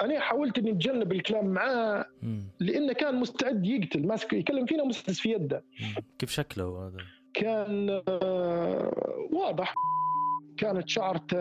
أنا 0.00 0.20
حاولت 0.20 0.58
إني 0.58 0.70
أتجنب 0.70 1.12
الكلام 1.12 1.46
معاه 1.46 2.04
لأنه 2.60 2.92
كان 2.92 3.14
مستعد 3.14 3.66
يقتل 3.66 4.06
ماسك 4.06 4.32
يكلم 4.32 4.66
فينا 4.66 4.84
مسدس 4.84 5.20
في 5.20 5.32
يده. 5.32 5.64
كيف 6.18 6.30
شكله 6.30 6.86
هذا؟ 6.86 6.96
كان 7.34 8.02
آه، 8.08 9.28
واضح. 9.32 9.74
كانت 10.60 10.88
شعرته 10.88 11.36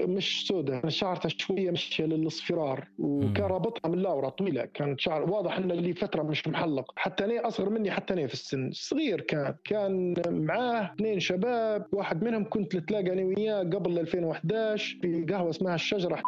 مش 0.00 0.46
سوداء 0.48 0.88
شعرته 0.88 1.28
شوية 1.28 1.70
مشية 1.70 2.04
للاصفرار 2.04 2.88
وكان 2.98 3.44
رابطها 3.46 3.88
من 3.88 3.98
لاورا 3.98 4.28
طويلة 4.28 4.64
كانت 4.74 5.00
شعر 5.00 5.30
واضح 5.30 5.56
إنه 5.56 5.74
اللي 5.74 5.94
فترة 5.94 6.22
مش 6.22 6.48
محلق 6.48 6.92
حتى 6.96 7.24
أنا 7.24 7.48
أصغر 7.48 7.70
مني 7.70 7.90
حتى 7.90 8.14
أنا 8.14 8.26
في 8.26 8.34
السن 8.34 8.70
صغير 8.72 9.20
كان 9.20 9.54
كان 9.64 10.14
معاه 10.28 10.90
اثنين 10.94 11.20
شباب 11.20 11.86
واحد 11.92 12.24
منهم 12.24 12.44
كنت 12.44 12.76
نتلاقى 12.76 13.12
أنا 13.12 13.22
وياه 13.22 13.58
قبل 13.62 13.98
2011 13.98 14.98
في 15.02 15.26
قهوة 15.30 15.50
اسمها 15.50 15.74
الشجرة 15.74 16.22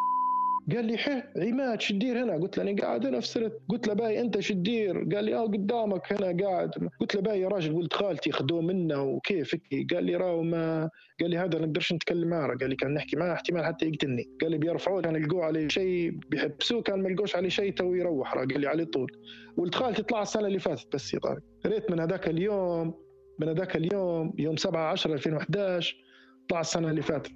قال 0.74 0.84
لي 0.84 0.96
حيه 0.96 1.32
عماد 1.36 1.80
شدير 1.80 2.24
هنا. 2.24 2.32
قلت 2.32 2.58
له 2.58 2.70
أنا 2.70 2.82
قاعد 2.82 3.06
هنا 3.06 3.20
في 3.20 3.26
سرت. 3.26 3.60
قلت 3.68 3.88
له 3.88 3.94
باي 3.94 4.20
أنت 4.20 4.40
شدير. 4.40 4.96
قال 5.14 5.24
لي 5.24 5.34
آه 5.34 5.42
قدامك 5.42 6.12
هنا 6.12 6.44
قاعد. 6.44 6.70
قلت 7.00 7.14
له 7.14 7.20
باي 7.20 7.40
يا 7.40 7.48
راجل. 7.48 7.72
ولد 7.72 7.92
خالتي 7.92 8.32
خذوه 8.32 8.60
منا 8.60 8.96
وكيف 8.96 9.56
قال 9.94 10.04
لي 10.04 10.16
راهو 10.16 10.42
ما 10.42 10.90
قال 11.20 11.30
لي 11.30 11.38
هذا 11.38 11.58
نقدرش 11.58 11.92
نتكلم 11.92 12.28
معه 12.28 12.56
قال 12.60 12.70
لي 12.70 12.76
كان 12.76 12.94
نحكي 12.94 13.16
معه 13.16 13.32
احتمال 13.32 13.64
حتى 13.64 13.86
يقتلني. 13.86 14.24
قال 14.40 14.50
لي 14.50 14.58
بيرفعوه 14.58 15.02
كان 15.02 15.16
يلقوه 15.16 15.44
عليه 15.44 15.68
شيء 15.68 16.10
بيحبسوه 16.30 16.82
كان 16.82 17.02
ما 17.02 17.08
يلقوش 17.08 17.36
عليه 17.36 17.48
شيء 17.48 17.72
تو 17.72 17.94
يروح. 17.94 18.34
قال 18.34 18.60
لي 18.60 18.66
عليه 18.66 18.84
طول. 18.84 19.12
ولد 19.56 19.74
خالتي 19.74 20.02
طلع 20.02 20.22
السنة 20.22 20.46
اللي 20.46 20.58
فاتت 20.58 20.94
بس 20.94 21.14
يا 21.14 21.18
طارق. 21.18 21.42
ريت 21.66 21.90
من 21.90 22.00
هذاك 22.00 22.28
اليوم 22.28 22.94
من 23.38 23.48
هذاك 23.48 23.76
اليوم 23.76 24.32
يوم 24.38 24.56
7 24.56 24.90
10 24.90 25.12
2011 25.12 25.96
طلع 26.48 26.60
السنة 26.60 26.90
اللي 26.90 27.02
فاتت. 27.02 27.32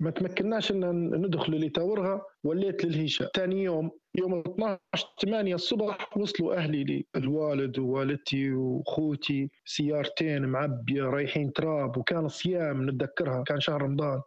ما 0.00 0.10
تمكناش 0.10 0.70
إن 0.70 1.10
ندخل 1.26 1.52
لتاورغا 1.60 2.22
وليت 2.44 2.84
للهيشة 2.84 3.30
ثاني 3.36 3.62
يوم 3.62 3.90
يوم 4.14 4.38
12 4.38 5.06
8 5.22 5.54
الصبح 5.54 6.16
وصلوا 6.16 6.54
أهلي 6.56 6.84
لي. 6.84 7.06
الوالد 7.16 7.78
ووالدتي 7.78 8.52
وخوتي 8.52 9.50
سيارتين 9.64 10.46
معبية 10.46 11.02
رايحين 11.02 11.52
تراب 11.52 11.96
وكان 11.96 12.28
صيام 12.28 12.90
نتذكرها 12.90 13.42
كان 13.42 13.60
شهر 13.60 13.82
رمضان. 13.82 14.20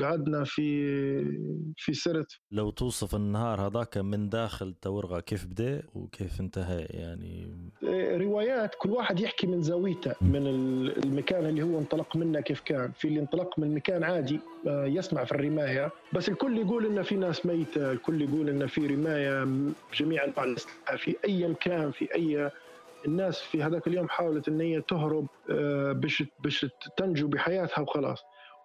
قعدنا 0.00 0.44
في 0.44 0.62
في 1.76 1.94
سرت. 1.94 2.32
لو 2.50 2.70
توصف 2.70 3.14
النهار 3.14 3.60
هذاك 3.60 3.98
من 3.98 4.28
داخل 4.28 4.74
تورغا 4.82 5.20
كيف 5.20 5.46
بدأ 5.46 5.82
وكيف 5.94 6.40
انتهى 6.40 6.86
يعني 6.90 7.48
روايات 8.18 8.74
كل 8.78 8.90
واحد 8.90 9.20
يحكي 9.20 9.46
من 9.46 9.62
زاويته 9.62 10.14
من 10.20 10.46
المكان 10.46 11.46
اللي 11.46 11.62
هو 11.62 11.78
انطلق 11.78 12.16
منه 12.16 12.40
كيف 12.40 12.60
كان. 12.60 12.92
في 12.92 13.08
اللي 13.08 13.20
انطلق 13.20 13.58
من 13.58 13.74
مكان 13.74 14.04
عادي 14.04 14.40
آه، 14.66 14.86
يسمع 14.86 15.24
في 15.24 15.32
الرماية. 15.32 15.90
بس 16.12 16.28
الكل 16.28 16.58
يقول 16.58 16.86
إن 16.86 17.02
في 17.02 17.16
ناس 17.16 17.46
ميتة 17.46 17.92
الكل 17.92 18.22
يقول 18.22 18.48
إن 18.48 18.66
في 18.66 18.86
رماية 18.86 19.44
جميع 19.94 20.24
انواع 20.24 20.44
الاسلحه 20.44 20.96
في 20.96 21.16
أي 21.24 21.48
مكان 21.48 21.90
في 21.90 22.14
أي 22.14 22.50
الناس 23.06 23.40
في 23.40 23.62
هذاك 23.62 23.86
اليوم 23.86 24.08
حاولت 24.08 24.48
إن 24.48 24.60
هي 24.60 24.80
تهرب 24.80 25.26
آه، 25.50 25.92
باش 25.92 26.24
باش 26.44 26.66
تنجو 26.96 27.28
بحياتها 27.28 27.80
وخلاص. 27.80 28.22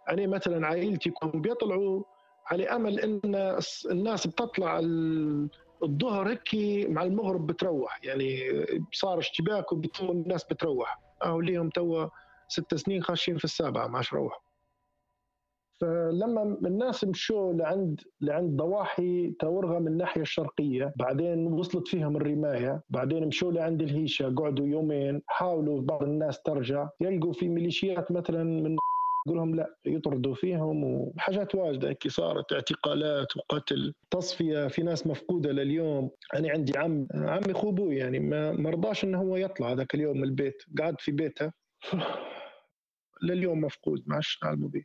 أنا 0.10 0.28
مثلا 0.28 0.68
عائلتي 0.68 1.10
كانوا 1.10 1.40
بيطلعوا 1.40 2.04
على 2.48 2.70
أمل 2.70 3.00
أن 3.00 3.22
الناس 3.92 4.28
بتطلع 4.28 4.80
الظهر 5.84 6.30
هيك 6.30 6.50
مع 6.90 7.04
المغرب 7.04 7.48
بتروح. 7.48 8.00
يعني 8.04 8.40
صار 8.94 9.20
اشتباك 9.20 9.72
وبتم 9.72 10.10
الناس 10.10 10.44
بتروح. 10.44 11.00
أهو 11.24 11.42
ليهم 11.42 11.70
توا 11.70 12.08
ست 12.48 12.76
سنين 12.76 13.04
خاشين 13.04 13.38
في 13.38 13.44
السابعة 13.44 13.88
ما 13.88 14.02
روحوا 14.14 14.40
فلما 15.82 16.44
الناس 16.44 17.04
مشوا 17.04 17.54
لعند 17.54 18.02
لعند 18.22 18.58
ضواحي 18.58 19.32
تورغة 19.40 19.80
من 19.80 19.88
الناحية 19.88 20.22
الشرقية. 20.22 20.94
بعدين 20.96 21.48
وصلت 21.48 21.88
فيهم 21.88 22.18
الرماية. 22.18 22.84
بعدين 22.90 23.28
مشوا 23.28 23.52
لعند 23.52 23.82
الهيشة. 23.82 24.36
قعدوا 24.36 24.68
يومين. 24.68 25.22
حاولوا 25.28 25.82
بعض 25.82 26.04
الناس 26.04 26.42
ترجع. 26.42 26.90
يلقوا 27.02 27.34
في 27.34 27.50
ميليشيات 27.50 28.12
مثلا 28.12 28.44
من 28.44 28.78
يقول 29.28 29.38
لهم 29.38 29.56
لا 29.56 29.76
يطردوا 29.86 30.34
فيهم 30.36 30.84
وحاجات 30.84 31.56
واجدة 31.56 31.90
هيك 31.90 32.08
صارت 32.08 32.54
اعتقالات 32.54 33.38
وقتل 33.38 33.94
تصفية 34.12 34.68
في 34.68 34.84
ناس 34.84 35.08
مفقودة 35.08 35.52
لليوم. 35.52 36.10
أنا 36.34 36.52
عندي 36.52 36.78
عم 36.78 37.08
عمي 37.14 37.52
أخو 37.52 37.70
أبوي 37.70 37.98
يعني 37.98 38.20
ما 38.20 38.52
مرضاش 38.52 39.04
إنه 39.04 39.22
هو 39.22 39.38
يطلع 39.38 39.72
هذاك 39.72 39.96
اليوم 39.96 40.18
من 40.18 40.24
البيت 40.24 40.64
قعد 40.80 41.02
في 41.02 41.12
بيته. 41.12 41.52
لليوم 43.24 43.62
مفقود 43.62 44.04
ما 44.08 44.16
عادش 44.16 44.40
به 44.44 44.84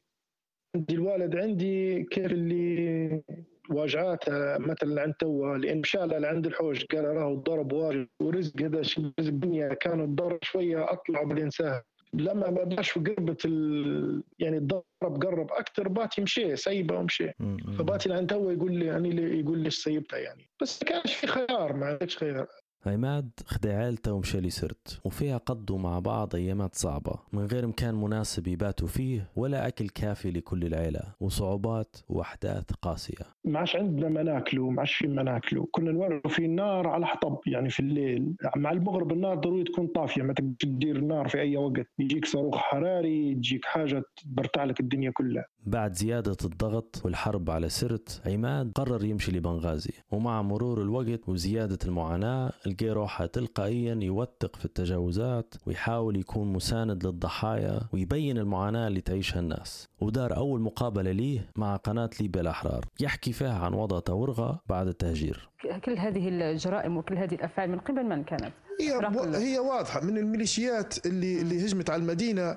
عندي 0.77 0.95
الوالد 0.95 1.37
عندي 1.37 2.03
كيف 2.05 2.33
اللي 2.33 3.23
واجعاته 3.71 4.59
مثلا 4.59 5.03
عند 5.03 5.15
توا 5.15 5.57
لأن 5.57 5.81
مشى 5.81 5.99
لعند 5.99 6.47
الحوش 6.47 6.85
قال 6.85 7.05
راهو 7.05 7.35
الضرب 7.35 7.73
واجد 7.73 8.09
ورزق 8.23 8.63
هذا 8.63 8.81
رزق 8.81 9.13
الدنيا 9.19 9.75
كانوا 9.75 10.05
الضرب 10.05 10.39
شوية 10.43 10.93
أطلع 10.93 11.23
بعدين 11.23 11.51
سهل. 11.51 11.83
لما 12.15 12.51
بداش 12.51 12.99
قربت 12.99 13.45
ال... 13.45 14.23
يعني 14.39 14.57
الضرب 14.57 14.85
قرب 15.03 15.53
أكثر 15.53 15.89
باتي 15.89 16.23
مشي 16.23 16.57
سيبه 16.57 16.97
ومشي. 16.97 17.33
فباتي 17.79 18.09
لعند 18.09 18.33
هو 18.33 18.51
يقول 18.51 18.75
لي 18.75 18.87
يعني 18.87 19.39
يقول 19.41 19.59
لي 19.59 19.71
سيبتها 19.71 20.19
يعني. 20.19 20.51
بس 20.63 20.83
ما 20.83 20.89
كانش 20.89 21.15
في 21.15 21.27
خيار 21.27 21.73
ما 21.73 21.87
عندكش 21.87 22.17
خيار. 22.19 22.47
عماد 22.87 23.31
خدع 23.47 23.79
عيلته 23.79 24.13
ومشى 24.13 24.41
لسرت 24.41 25.01
وفيها 25.05 25.37
قضوا 25.37 25.79
مع 25.79 25.99
بعض 25.99 26.35
أيامات 26.35 26.75
صعبة 26.75 27.15
من 27.33 27.47
غير 27.47 27.67
مكان 27.67 27.95
مناسب 27.95 28.47
يباتوا 28.47 28.89
فيه 28.89 29.29
ولا 29.37 29.69
أكل 29.69 29.89
كافي 29.89 30.31
لكل 30.31 30.65
العيلة 30.65 31.01
وصعوبات 31.21 31.97
وأحداث 32.09 32.73
قاسية. 32.83 33.25
ما 33.45 33.59
عادش 33.59 33.77
عندنا 33.77 34.09
ما 34.09 34.23
ناكله 34.23 34.71
ما 34.71 34.81
عادش 34.81 34.95
في 34.95 35.07
ما 35.07 35.23
ناكله 35.23 35.69
كنا 35.71 35.93
نولعوا 35.93 36.29
في 36.29 36.45
النار 36.45 36.89
على 36.89 37.07
حطب 37.07 37.39
يعني 37.47 37.71
في 37.71 37.81
الليل. 37.81 38.35
مع 38.57 38.73
المغرب 38.73 39.13
النار 39.13 39.35
ضروري 39.35 39.65
تكون 39.65 39.87
طافية 39.87 40.23
ما 40.23 40.33
تقدر 40.33 40.55
تدير 40.59 40.97
النار 40.97 41.29
في 41.29 41.41
أي 41.41 41.57
وقت. 41.57 41.87
يجيك 41.99 42.25
صاروخ 42.25 42.57
حراري 42.57 43.35
تجيك 43.35 43.65
حاجة 43.65 44.03
تبرتع 44.17 44.65
لك 44.65 44.81
الدنيا 44.81 45.11
كلها. 45.11 45.45
بعد 45.67 45.95
زيادة 45.95 46.37
الضغط 46.45 47.01
والحرب 47.05 47.51
على 47.51 47.69
سرت 47.69 48.23
عماد 48.27 48.73
قرر 48.75 49.05
يمشي 49.05 49.33
لبنغازي. 49.33 49.93
ومع 50.11 50.43
مرور 50.43 50.83
الوقت 50.83 51.29
وزيادة 51.29 51.79
المعاناة 51.85 52.53
لقى 52.67 52.89
روحه 52.89 53.27
تلقائيا 53.27 53.99
يوثق 54.03 54.57
في 54.57 54.65
التجاوزات 54.65 55.55
ويحاول 55.67 56.17
يكون 56.17 56.53
مساند 56.53 57.07
للضحايا 57.07 57.81
ويبين 57.93 58.39
المعاناة 58.39 58.89
اللي 58.89 59.01
تعيشها 59.01 59.41
الناس. 59.41 59.89
ودار 60.01 60.37
أول 60.37 60.61
مقابلة 60.61 61.13
ليه 61.13 61.51
مع 61.57 61.77
قناة 61.77 62.11
ليبيا 62.21 62.41
الأحرار. 62.41 62.85
يحكي 63.01 63.33
فيها 63.33 63.59
عن 63.59 63.75
وضع 63.75 63.99
تورغة 63.99 64.61
بعد 64.69 64.87
التهجير. 64.87 65.49
كل 65.85 65.99
هذه 65.99 66.29
الجرائم 66.29 66.97
وكل 66.97 67.19
هذه 67.19 67.35
الأفعال 67.35 67.71
من 67.71 67.79
قبل 67.79 68.05
من 68.05 68.25
كانت؟ 68.25 68.53
هي, 68.81 68.93
هي 69.35 69.59
واضحة. 69.59 70.01
من 70.05 70.19
الميليشيات 70.19 71.07
اللي 71.07 71.41
اللي 71.41 71.67
هجمت 71.67 71.91
على 71.91 72.03
المدينة 72.03 72.57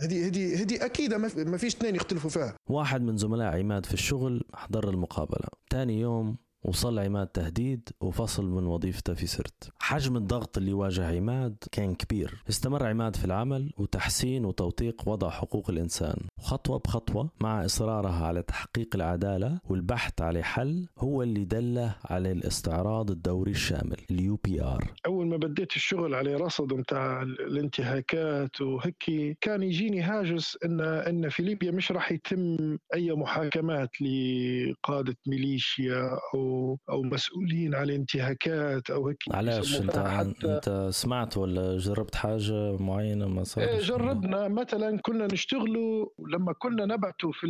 هذه 0.00 0.26
هذه 0.26 0.62
هذه 0.62 0.84
أكيد 0.84 1.14
ما 1.14 1.56
فيش 1.56 1.74
اثنين 1.76 1.96
يختلفوا 1.96 2.30
فيها. 2.30 2.54
واحد 2.70 3.02
من 3.02 3.16
زملاء 3.16 3.58
عماد 3.58 3.86
في 3.86 3.94
الشغل 3.94 4.42
حضر 4.54 4.90
المقابلة. 4.90 5.48
ثاني 5.70 6.00
يوم 6.00 6.36
وصل 6.64 6.98
عماد 6.98 7.26
تهديد 7.26 7.88
وفصل 8.00 8.44
من 8.44 8.66
وظيفته 8.66 9.14
في 9.14 9.26
سرت. 9.26 9.70
حجم 9.78 10.16
الضغط 10.16 10.58
اللي 10.58 10.72
واجه 10.72 11.16
عماد 11.16 11.56
كان 11.72 11.94
كبير. 11.94 12.42
استمر 12.48 12.86
عماد 12.86 13.16
في 13.16 13.24
العمل 13.24 13.72
وتحسين 13.78 14.44
وتوثيق 14.44 15.08
وضع 15.08 15.30
حقوق 15.30 15.70
الإنسان. 15.70 16.16
خطوة 16.40 16.78
بخطوة 16.78 17.30
مع 17.40 17.64
إصرارها 17.64 18.26
على 18.26 18.42
تحقيق 18.42 18.88
العدالة 18.94 19.60
والبحث 19.68 20.20
على 20.20 20.42
حل 20.42 20.86
هو 20.98 21.22
اللي 21.22 21.44
دله 21.44 21.96
على 22.04 22.32
الاستعراض 22.32 23.10
الدوري 23.10 23.50
الشامل 23.50 23.96
ال 24.10 24.38
UPR. 24.44 24.92
أول 25.06 25.26
ما 25.26 25.36
بديت 25.36 25.76
الشغل 25.76 26.14
على 26.14 26.34
رصد 26.34 26.72
متاع 26.72 27.22
الانتهاكات 27.22 28.60
وهيك 28.60 29.38
كان 29.40 29.62
يجيني 29.62 30.00
هاجس 30.02 30.58
إن 30.64 30.80
إن 30.80 31.28
في 31.28 31.42
ليبيا 31.42 31.70
مش 31.70 31.92
راح 31.92 32.12
يتم 32.12 32.78
أي 32.94 33.12
محاكمات 33.12 33.90
لقادة 34.02 35.16
ميليشيا 35.26 36.18
أو 36.34 36.49
أو 36.90 37.02
مسؤولين 37.02 37.74
على 37.74 37.96
انتهاكات 37.96 38.90
أو 38.90 39.08
هيك 39.08 39.16
علاش؟ 39.30 39.80
انت 39.80 39.96
أنت 40.44 40.88
سمعت 40.92 41.36
ولا 41.36 41.76
جربت 41.78 42.14
حاجة 42.14 42.76
معينة 42.76 43.28
ما 43.28 43.44
صار 43.44 43.64
إيه، 43.64 43.78
جربنا. 43.78 44.48
مثلا 44.48 44.98
كنا 45.02 45.26
نشتغلوا 45.32 46.06
لما 46.28 46.52
كنا 46.58 46.86
نبعثوا 46.86 47.32
في 47.32 47.46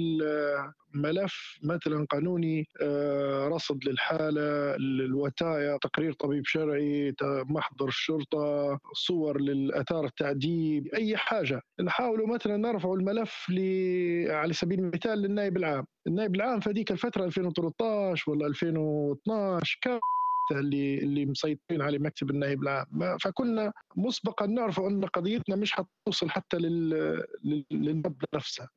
ملف 0.94 1.59
مثلا 1.62 2.06
قانوني 2.11 2.66
آه، 2.82 3.49
رصد 3.49 3.85
للحالة 3.85 4.75
الوتايا 4.76 5.78
تقرير 5.82 6.12
طبيب 6.12 6.47
شرعي 6.47 7.14
محضر 7.23 7.88
الشرطة 7.88 8.78
صور 8.92 9.40
للأثار 9.40 10.04
التعذيب 10.04 10.87
أي 10.94 11.16
حاجة. 11.16 11.62
نحاول 11.80 12.28
مثلا 12.28 12.56
نرفع 12.56 12.92
الملف 12.92 13.47
على 14.28 14.52
سبيل 14.52 14.78
المثال 14.78 15.18
للنائب 15.18 15.56
العام. 15.56 15.87
النائب 16.06 16.35
العام 16.35 16.61
في 16.61 16.70
هذيك 16.70 16.90
الفترة 16.90 17.25
2013 17.25 18.30
ولا 18.30 18.47
2012 18.47 19.78
كان 19.82 20.00
اللي 20.52 20.99
اللي 20.99 21.26
مسيطرين 21.26 21.82
على 21.82 21.99
مكتب 21.99 22.30
النائب 22.30 22.62
العام. 22.62 23.16
فكنا 23.20 23.73
مسبقا 23.97 24.47
نعرف 24.47 24.80
أن 24.80 25.04
قضيتنا 25.04 25.56
مش 25.56 25.73
حتوصل 25.73 26.30
حتى 26.30 26.56
للنبض 27.70 28.25
نفسها 28.35 28.68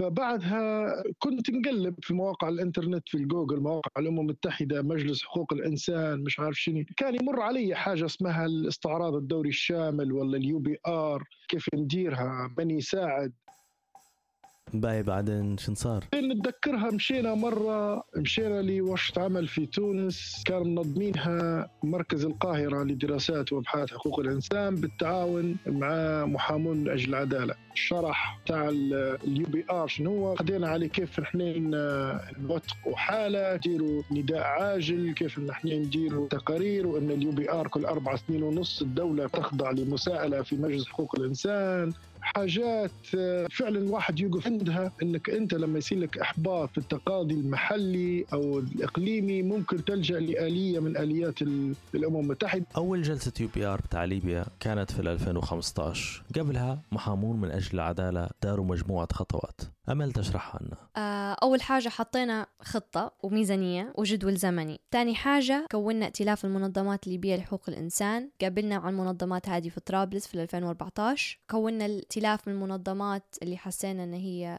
فبعدها 0.00 0.92
كنت 1.18 1.50
نقلب 1.50 1.94
في 2.02 2.14
مواقع 2.14 2.48
الإنترنت 2.48 3.08
في 3.08 3.16
الجوجل 3.16 3.60
مواقع 3.60 3.90
الأمم 3.98 4.20
المتحدة 4.20 4.82
مجلس 4.82 5.22
حقوق 5.22 5.52
الإنسان 5.52 6.20
مش 6.24 6.40
عارف 6.40 6.56
شنو. 6.56 6.84
كان 6.96 7.14
يمر 7.14 7.40
علي 7.40 7.74
حاجة 7.74 8.04
اسمها 8.06 8.46
الاستعراض 8.46 9.14
الدوري 9.14 9.48
الشامل 9.48 10.12
ولا 10.12 10.36
ال 10.36 10.58
UPR 10.58 11.24
كيف 11.48 11.66
نديرها 11.74 12.54
من 12.58 12.70
يساعد. 12.70 13.32
باي 14.74 15.02
بعدين 15.02 15.58
شن 15.58 15.74
صار؟ 15.74 16.04
نتذكرها 16.14 16.90
مشينا 16.90 17.34
مرة 17.34 18.04
مشينا 18.16 18.62
لورشة 18.62 19.20
عمل 19.22 19.48
في 19.48 19.66
تونس. 19.66 20.42
كان 20.46 20.74
منظمينها 20.74 21.70
مركز 21.82 22.24
القاهرة 22.24 22.84
لدراسات 22.84 23.52
وأبحاث 23.52 23.90
حقوق 23.90 24.20
الإنسان 24.20 24.74
بالتعاون 24.74 25.56
مع 25.66 26.24
محامون 26.26 26.76
من 26.76 26.88
أجل 26.88 27.08
العدالة 27.08 27.54
الشرح 27.72 28.40
تاع 28.46 28.68
ال 28.68 29.46
UPR 29.46 29.86
شنو 29.86 30.10
هو. 30.26 30.36
خدينا 30.36 30.68
عليه 30.68 30.86
كيف 30.88 31.20
نحن 31.20 31.70
نوثقوا 32.40 32.96
حالة 32.96 33.54
نديروا 33.56 34.02
نداء 34.10 34.42
عاجل 34.42 35.14
كيف 35.14 35.38
نحن 35.38 35.68
نديروا 35.68 36.28
تقارير 36.28 36.86
وإن 36.86 37.10
ال 37.10 37.30
UPR 37.30 37.68
كل 37.68 37.84
أربع 37.84 38.16
سنين 38.16 38.42
ونص 38.42 38.82
الدولة 38.82 39.26
تخضع 39.26 39.70
لمساءلة 39.70 40.42
في 40.42 40.56
مجلس 40.56 40.88
حقوق 40.88 41.18
الإنسان. 41.18 41.92
حاجات 42.36 42.90
آه، 43.18 43.46
فعلا 43.50 43.78
الواحد 43.78 44.20
يوقف 44.20 44.46
عندها 44.46 44.92
إنك 45.02 45.30
أنت 45.30 45.54
لما 45.54 45.78
يصير 45.78 45.98
لك 45.98 46.18
إحباط 46.18 46.70
في 46.70 46.78
التقاضي 46.78 47.34
المحلي 47.34 48.24
أو 48.32 48.58
الإقليمي 48.58 49.42
ممكن 49.42 49.84
تلجأ 49.84 50.20
لآلية 50.20 50.78
من 50.80 50.96
آليات 50.96 51.42
الأمم 51.94 52.16
المتحدة. 52.20 52.64
أول 52.76 53.02
جلسة 53.02 53.32
UPR 53.40 53.80
بتاع 53.80 54.04
ليبيا 54.04 54.44
كانت 54.60 54.92
في 54.92 55.00
2015 55.00 56.22
قبلها 56.36 56.82
محامون 56.92 57.40
من 57.40 57.50
أجل 57.50 57.70
العدالة 57.74 58.28
داروا 58.42 58.66
مجموعة 58.66 59.08
خطوات 59.12 59.60
أمل 59.92 60.12
تشرحها 60.12 60.60
لنا. 60.62 60.76
آه، 60.96 61.36
أول 61.42 61.62
حاجة 61.62 61.88
حطينا 61.88 62.46
خطة 62.62 63.12
وميزانية 63.22 63.92
وجدول 63.98 64.36
زمني. 64.36 64.80
تاني 64.90 65.14
حاجة 65.14 65.66
كونا 65.70 66.04
ائتلاف 66.06 66.44
المنظمات 66.44 67.06
الليبية 67.06 67.36
لحقوق 67.36 67.62
الإنسان. 67.68 68.30
قابلنا 68.40 68.78
مع 68.78 68.88
المنظمات 68.88 69.48
هذه 69.48 69.68
في 69.68 69.80
طرابلس 69.80 70.26
في 70.26 70.42
2014 70.42 71.38
كونا 71.50 71.84
ائتلاف 71.84 72.48
من 72.48 72.54
المنظمات 72.54 73.36
اللي 73.42 73.56
حسينا 73.56 74.04
أن 74.04 74.12
هي 74.12 74.58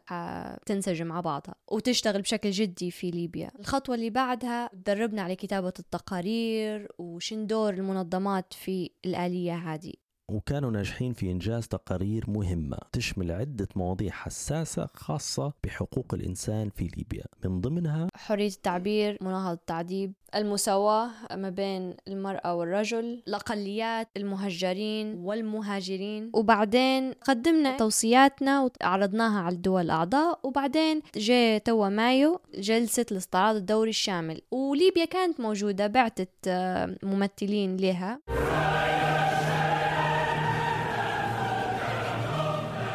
تنسجم 0.65 1.07
مع 1.07 1.21
بعضها 1.21 1.55
وتشتغل 1.67 2.21
بشكل 2.21 2.51
جدي 2.51 2.91
في 2.91 3.11
ليبيا. 3.11 3.51
الخطوة 3.59 3.95
اللي 3.95 4.09
بعدها 4.09 4.67
تدربنا 4.67 5.21
على 5.21 5.35
كتابة 5.35 5.73
التقارير 5.79 6.87
وشن 6.97 7.47
دور 7.47 7.73
المنظمات 7.73 8.53
في 8.53 8.89
الآلية 9.05 9.55
هذه. 9.55 9.93
وكانوا 10.31 10.71
ناجحين 10.71 11.13
في 11.13 11.31
إنجاز 11.31 11.67
تقارير 11.67 12.23
مهمة 12.27 12.77
تشمل 12.91 13.31
عدة 13.31 13.67
مواضيع 13.75 14.11
حساسة 14.11 14.87
خاصة 14.93 15.53
بحقوق 15.63 16.13
الإنسان 16.13 16.69
في 16.69 16.83
ليبيا. 16.97 17.23
من 17.45 17.61
ضمنها 17.61 18.07
حرية 18.15 18.47
التعبير 18.47 19.17
مناهضة 19.21 19.53
التعذيب 19.53 20.13
المساواة 20.35 21.09
ما 21.35 21.49
بين 21.49 21.95
المرأة 22.07 22.55
والرجل 22.55 23.23
الأقليات 23.27 24.07
المهجرين 24.17 25.15
والمهاجرين. 25.15 26.31
وبعدين 26.33 27.11
قدمنا 27.11 27.77
توصياتنا 27.77 28.61
وعرضناها 28.61 29.39
على 29.39 29.55
الدول 29.55 29.81
الأعضاء. 29.81 30.39
وبعدين 30.43 31.01
جاء 31.15 31.57
توا 31.57 31.89
مايو 31.89 32.39
جلسة 32.55 33.05
الاستعراض 33.11 33.55
الدوري 33.55 33.89
الشامل. 33.89 34.41
وليبيا 34.51 35.05
كانت 35.05 35.39
موجودة 35.39 35.87
بعتت 35.87 36.29
آه، 36.47 36.97
ممثلين 37.03 37.77
لها. 37.77 38.19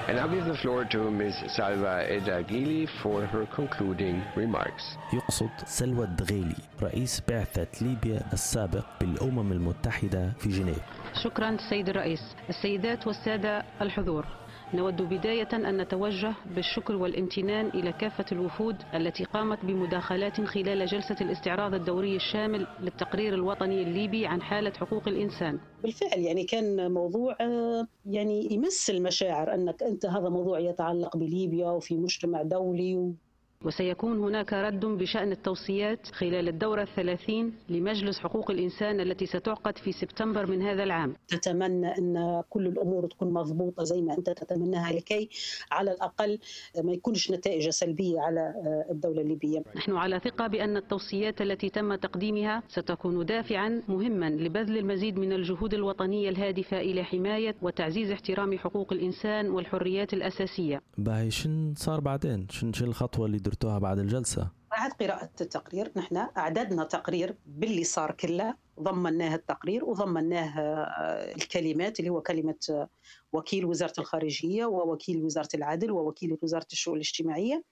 And 0.09 0.21
I'll 0.21 0.31
give 0.31 0.45
the 0.47 0.57
floor 0.63 0.85
to 0.85 1.11
Ms. 1.11 1.35
Salva 1.57 2.07
Edagili 2.17 2.87
for 3.03 3.27
her 3.27 3.45
concluding 3.57 4.23
remarks. 4.37 4.97
يقصد 5.13 5.51
سلوى 5.67 6.05
الدغيلي 6.05 6.57
رئيس 6.83 7.23
بعثة 7.29 7.67
ليبيا 7.87 8.21
السابق 8.33 8.85
بالأمم 9.01 9.53
المتحدة 9.53 10.33
في 10.39 10.49
جنيف 10.49 10.79
شكرا 11.25 11.57
سيد 11.71 11.89
الرئيس 11.89 12.21
السيدات 12.49 13.07
والسادة 13.07 13.65
الحضور 13.81 14.27
نود 14.75 15.03
بداية 15.03 15.49
أن 15.53 15.77
نتوجه 15.81 16.35
بالشكر 16.57 16.97
والامتنان 16.97 17.67
إلى 17.67 17.93
كافة 17.93 18.25
الوفود 18.33 18.77
التي 18.95 19.25
قامت 19.25 19.65
بمداخلات 19.65 20.41
خلال 20.41 20.87
جلسة 20.87 21.17
الاستعراض 21.21 21.75
الدوري 21.75 22.17
الشامل 22.17 22.67
للتقرير 22.81 23.35
الوطني 23.35 23.83
الليبي 23.83 24.27
عن 24.27 24.43
حالة 24.43 24.73
حقوق 24.73 25.09
الإنسان. 25.09 25.59
بالفعل 25.83 26.19
يعني 26.21 26.45
كان 26.45 26.93
موضوع 26.93 27.37
آه، 27.41 27.87
يعني 28.07 28.53
يمس 28.53 28.91
المشاعر 28.91 29.55
أنك 29.55 29.83
أنت 29.83 30.07
هذا 30.07 30.29
موضوع 30.29 30.59
يتعلق 30.59 31.17
بليبيا 31.17 31.71
وفي 31.71 31.97
مجتمع 31.97 32.43
دولي 32.43 33.15
وسيكون 33.65 34.19
هناك 34.19 34.53
رد 34.53 34.85
بشأن 34.85 35.33
التوصيات 35.33 36.07
خلال 36.07 36.49
الدورة 36.49 36.83
الثلاثين 36.83 37.53
لمجلس 37.69 38.19
حقوق 38.19 38.51
الإنسان 38.51 39.01
التي 39.01 39.27
ستعقد 39.27 39.79
في 39.79 39.93
سبتمبر 39.93 40.47
من 40.51 40.63
هذا 40.63 40.83
العام. 40.83 41.15
نتمنى 41.35 41.99
أن 41.99 42.43
كل 42.51 42.67
الأمور 42.67 43.07
تكون 43.07 43.33
مضبوطة 43.33 43.85
زي 43.85 44.03
ما 44.03 44.19
أنت 44.19 44.31
تتمناها 44.31 44.93
لكي 44.93 45.29
على 45.73 45.93
الأقل 45.93 46.39
ما 46.85 46.93
يكونش 46.93 47.31
نتائج 47.31 47.69
سلبية 47.69 48.21
على 48.21 48.55
الدولة 48.91 49.23
الليبية. 49.23 49.63
نحن 49.77 49.93
على 49.93 50.21
ثقة 50.25 50.47
بأن 50.47 50.77
التوصيات 50.77 51.43
التي 51.43 51.69
تم 51.69 51.95
تقديمها 51.95 52.63
ستكون 52.69 53.27
دافعا 53.27 53.83
مهما 53.89 54.31
لبذل 54.31 54.79
المزيد 54.79 55.19
من 55.19 55.33
الجهود 55.33 55.75
الوطنية 55.75 56.29
الهادفة 56.29 56.81
إلى 56.81 57.05
حماية 57.05 57.55
وتعزيز 57.63 58.11
احترام 58.11 58.59
حقوق 58.59 58.93
الإنسان 58.93 59.51
والحريات 59.51 60.15
الأساسية. 60.15 60.83
باهي 60.99 61.31
شن 61.31 61.75
صار 61.77 62.01
بعدين؟ 62.01 62.47
شن 62.51 62.73
شن 62.73 62.87
الخطوة 62.87 63.27
اللي 63.27 63.39
درتوها 63.47 63.79
بعد 63.79 63.99
الجلسة. 63.99 64.51
بعد 64.71 64.93
قراءة 64.93 65.31
التقرير 65.41 65.93
نحن 65.97 66.17
أعددنا 66.17 66.85
تقرير 66.85 67.37
باللي 67.47 67.85
صار 67.85 68.11
كله 68.13 68.55
ضمناه 68.81 69.35
التقرير 69.35 69.85
وضمناه 69.85 70.61
آه، 70.61 71.35
الكلمات 71.35 72.01
اللي 72.01 72.11
هو 72.11 72.21
كلمة 72.23 72.59
آه، 72.71 72.89
وكيل 73.33 73.65
وزارة 73.65 73.93
الخارجية 73.99 74.65
ووكيل 74.67 75.23
وزارة 75.23 75.49
العدل 75.55 75.91
ووكيل 75.91 76.39
وزارة 76.43 76.67
الشؤون 76.73 76.97
الاجتماعية. 76.97 77.65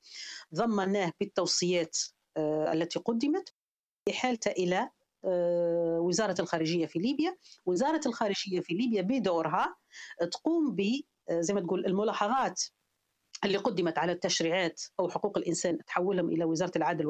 ضمناه 0.55 1.13
بالتوصيات 1.21 1.99
آه، 2.37 2.73
التي 2.73 2.99
قدمت 2.99 3.55
بحالته 4.09 4.51
إلى 4.51 4.91
وزارة 5.99 6.35
الخارجية 6.41 6.87
في 6.87 6.99
ليبيا. 6.99 7.37
وزارة 7.67 8.01
الخارجية 8.07 8.61
في 8.61 8.75
ليبيا 8.75 9.03
بدورها 9.03 9.77
تقوم 10.33 10.75
ب 10.75 10.83
زي 11.31 11.55
ما 11.55 11.61
تقول 11.61 11.87
الملاحظات 11.87 12.63
اللي 13.45 13.59
قدمت 13.59 13.99
على 13.99 14.13
التشريعات 14.13 14.83
أو 15.01 15.09
حقوق 15.09 15.39
الإنسان 15.39 15.85
تحولهم 15.85 16.29
إلى 16.31 16.45
وزارة 16.45 16.73
العدل 16.77 17.07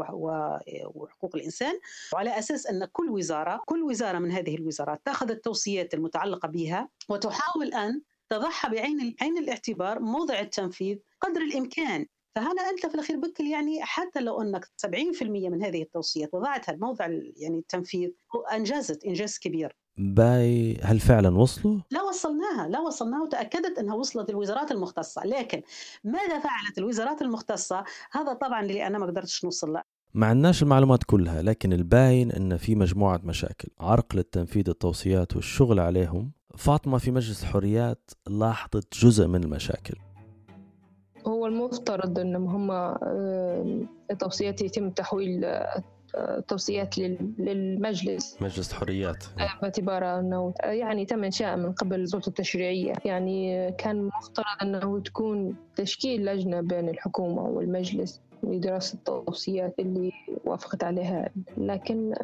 وحقوق 0.94 1.37
الإنسان. 1.37 1.81
وعلى 2.12 2.38
أساس 2.38 2.66
أن 2.66 2.85
كل 2.92 3.11
وزارة 3.11 3.62
كل 3.66 3.83
وزارة 3.83 4.18
من 4.18 4.33
هذه 4.33 4.55
الوزارات 4.57 5.01
تأخذ 5.05 5.31
التوصيات 5.31 5.94
المتعلقة 5.94 6.49
بها 6.49 6.88
وتحاول 7.09 7.75
أن 7.75 8.03
تضعها 8.29 8.68
بعين 8.68 9.14
عين 9.23 9.38
الاعتبار 9.38 10.01
موضع 10.01 10.40
التنفيذ 10.40 10.99
قدر 11.20 11.40
الإمكان. 11.40 12.07
فهنا 12.35 12.70
أنت 12.70 12.87
في 12.87 12.94
الأخير 12.94 13.16
بكل 13.16 13.47
يعني 13.47 13.83
حتى 13.83 14.20
لو 14.20 14.40
أنك 14.42 14.64
70% 14.64 15.23
من 15.23 15.64
هذه 15.64 15.83
التوصيات 15.83 16.35
وضعتها 16.35 16.73
بموضع 16.73 17.07
يعني 17.37 17.59
التنفيذ 17.59 18.11
أنجزت 18.53 19.05
إنجاز 19.05 19.38
كبير. 19.38 19.77
باي 19.98 20.78
هل 20.83 21.00
فعلا 21.00 21.38
وصلوا؟ 21.38 21.78
لا 21.90 22.02
وصلناها 22.02 22.68
لا 22.68 22.80
وصلناها 22.80 23.22
وتأكدت 23.22 23.78
أنها 23.78 23.94
وصلت 23.94 24.30
الوزارات 24.30 24.70
المختصة. 24.70 25.24
لكن 25.24 25.62
ماذا 26.04 26.38
فعلت 26.38 26.78
الوزارات 26.78 27.22
المختصة؟ 27.22 27.85
هذا 28.12 28.33
طبعا 28.33 28.62
اللي 28.62 28.87
أنا 28.87 28.98
ما 28.98 29.07
قدرتش 29.07 29.44
نوصل 29.44 29.72
له. 29.72 29.83
ما 30.14 30.26
عندناش 30.26 30.62
المعلومات 30.62 31.04
كلها 31.04 31.42
لكن 31.42 31.72
الباين 31.72 32.33
أن 32.33 32.57
في 32.57 32.74
مجموعة 32.74 33.20
مشاكل. 33.24 33.68
عرقلة 33.80 34.24
تنفيذ 34.33 34.68
التوصيات 34.68 35.37
والشغل 35.37 35.80
عليهم. 35.80 36.33
فاطمة 36.57 36.98
في 36.98 37.11
مجلس 37.11 37.42
الحريات 37.42 38.11
لاحظت 38.26 38.94
جزء 38.98 39.26
من 39.26 39.44
المشاكل. 39.44 39.94
هو 41.26 41.46
المفترض 41.46 42.18
أن 42.18 42.37
هم 42.37 42.70
التوصيات 44.11 44.62
يتم 44.62 44.90
تحويل 44.90 45.44
توصيات 46.48 46.98
للمجلس. 47.38 48.38
مجلس 48.40 48.72
حريات. 48.72 49.24
باعتبار 49.62 50.18
أنه 50.18 50.55
يعني 50.64 51.07
تم 51.07 51.24
إنشاء 51.24 51.57
من 51.57 51.72
قبل 51.72 52.00
السلطة 52.00 52.29
التشريعية. 52.29 52.92
يعني 53.05 53.72
كان 53.72 54.05
مفترض 54.05 54.44
أنه 54.62 55.00
تكون 55.00 55.57
تشكيل 55.77 56.24
لجنة 56.24 56.61
بين 56.61 56.88
الحكومة 56.88 57.42
والمجلس. 57.42 58.20
لدراسة 58.44 58.94
التوصيات 58.94 59.74
اللي 59.78 60.12
وافقت 60.44 60.85
عليها 60.85 61.30
لكن 61.57 62.14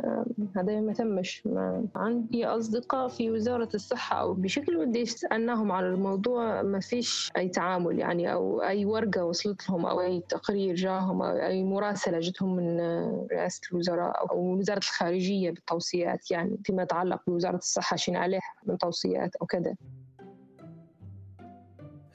هذا 0.56 0.80
ما 0.80 0.92
تمش. 0.92 1.42
ما 1.46 1.86
عندي 1.96 2.46
أصدقاء 2.46 3.08
في 3.08 3.30
وزارة 3.30 3.68
الصحة 3.74 4.20
أو 4.20 4.34
بشكل 4.34 4.76
ودي 4.76 5.06
سألناهم 5.06 5.72
على 5.72 5.86
الموضوع 5.86 6.62
ما 6.62 6.80
فيش 6.80 7.30
أي 7.36 7.48
تعامل 7.48 7.98
يعني 7.98 8.32
أو 8.32 8.62
أي 8.62 8.84
ورقة 8.84 9.24
وصلت 9.24 9.70
لهم 9.70 9.86
أو 9.86 10.00
أي 10.00 10.22
تقرير 10.28 10.74
جاهم 10.74 11.22
أو 11.22 11.36
أي 11.36 11.64
مراسلة 11.64 12.20
جتهم 12.20 12.56
من 12.56 12.80
آه، 12.80 13.26
رئاسة 13.32 13.60
الوزراء 13.72 14.30
أو 14.30 14.58
وزارة 14.58 14.78
الخارجية 14.78 15.50
بالتوصيات 15.50 16.30
يعني 16.30 16.58
فيما 16.64 16.82
يتعلق 16.82 17.22
بوزارة 17.26 17.56
الصحة 17.56 17.96
شين 17.96 18.16
عليها 18.16 18.54
من 18.66 18.78
توصيات 18.78 19.36
أو 19.36 19.46
كذا. 19.46 19.74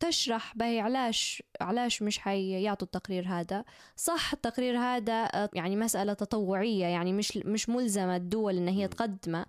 تشرح 0.00 0.56
به 0.56 0.82
علاش 0.82 1.42
علاش 1.60 2.02
مش 2.02 2.18
حيعطوا 2.18 2.86
التقرير 2.86 3.28
هذا؟ 3.28 3.64
صح 3.96 4.32
التقرير 4.32 4.78
هذا 4.78 5.12
آه، 5.12 5.50
يعني 5.54 5.76
مسألة 5.76 6.12
تطوعية 6.12 6.86
يعني 6.86 7.12
مش 7.12 7.36
مش 7.36 7.68
ملزمة 7.68 8.16
الدول 8.16 8.56
إن 8.56 8.68
هي 8.68 8.88
تقدمه 8.88 9.46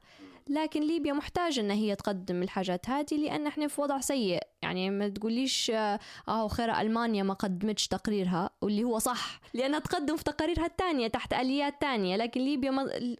لكن 0.49 0.81
ليبيا 0.81 1.13
محتاجة 1.13 1.59
إن 1.61 1.71
هي 1.71 1.95
تقدم 1.95 2.43
الحاجات 2.43 2.89
هذه 2.89 3.15
لأن 3.17 3.47
إحنا 3.47 3.67
في 3.67 3.81
وضع 3.81 3.99
سيء. 3.99 4.43
يعني 4.69 4.89
ما 4.89 5.09
تقوليش 5.09 5.71
آه, 5.75 5.99
آه، 6.27 6.47
خير 6.47 6.79
ألمانيا 6.81 7.23
ما 7.23 7.33
قدمتش 7.33 7.87
تقريرها 7.87 8.49
واللي 8.61 8.83
هو 8.83 8.99
صح 8.99 9.39
لأنها 9.53 9.79
تقدم 9.79 10.17
في 10.17 10.23
تقاريرها 10.23 10.65
الثانية 10.65 11.07
تحت 11.07 11.33
آليات 11.33 11.75
ثانية 11.81 12.15
لكن 12.15 12.41
ليبيا 12.41 12.71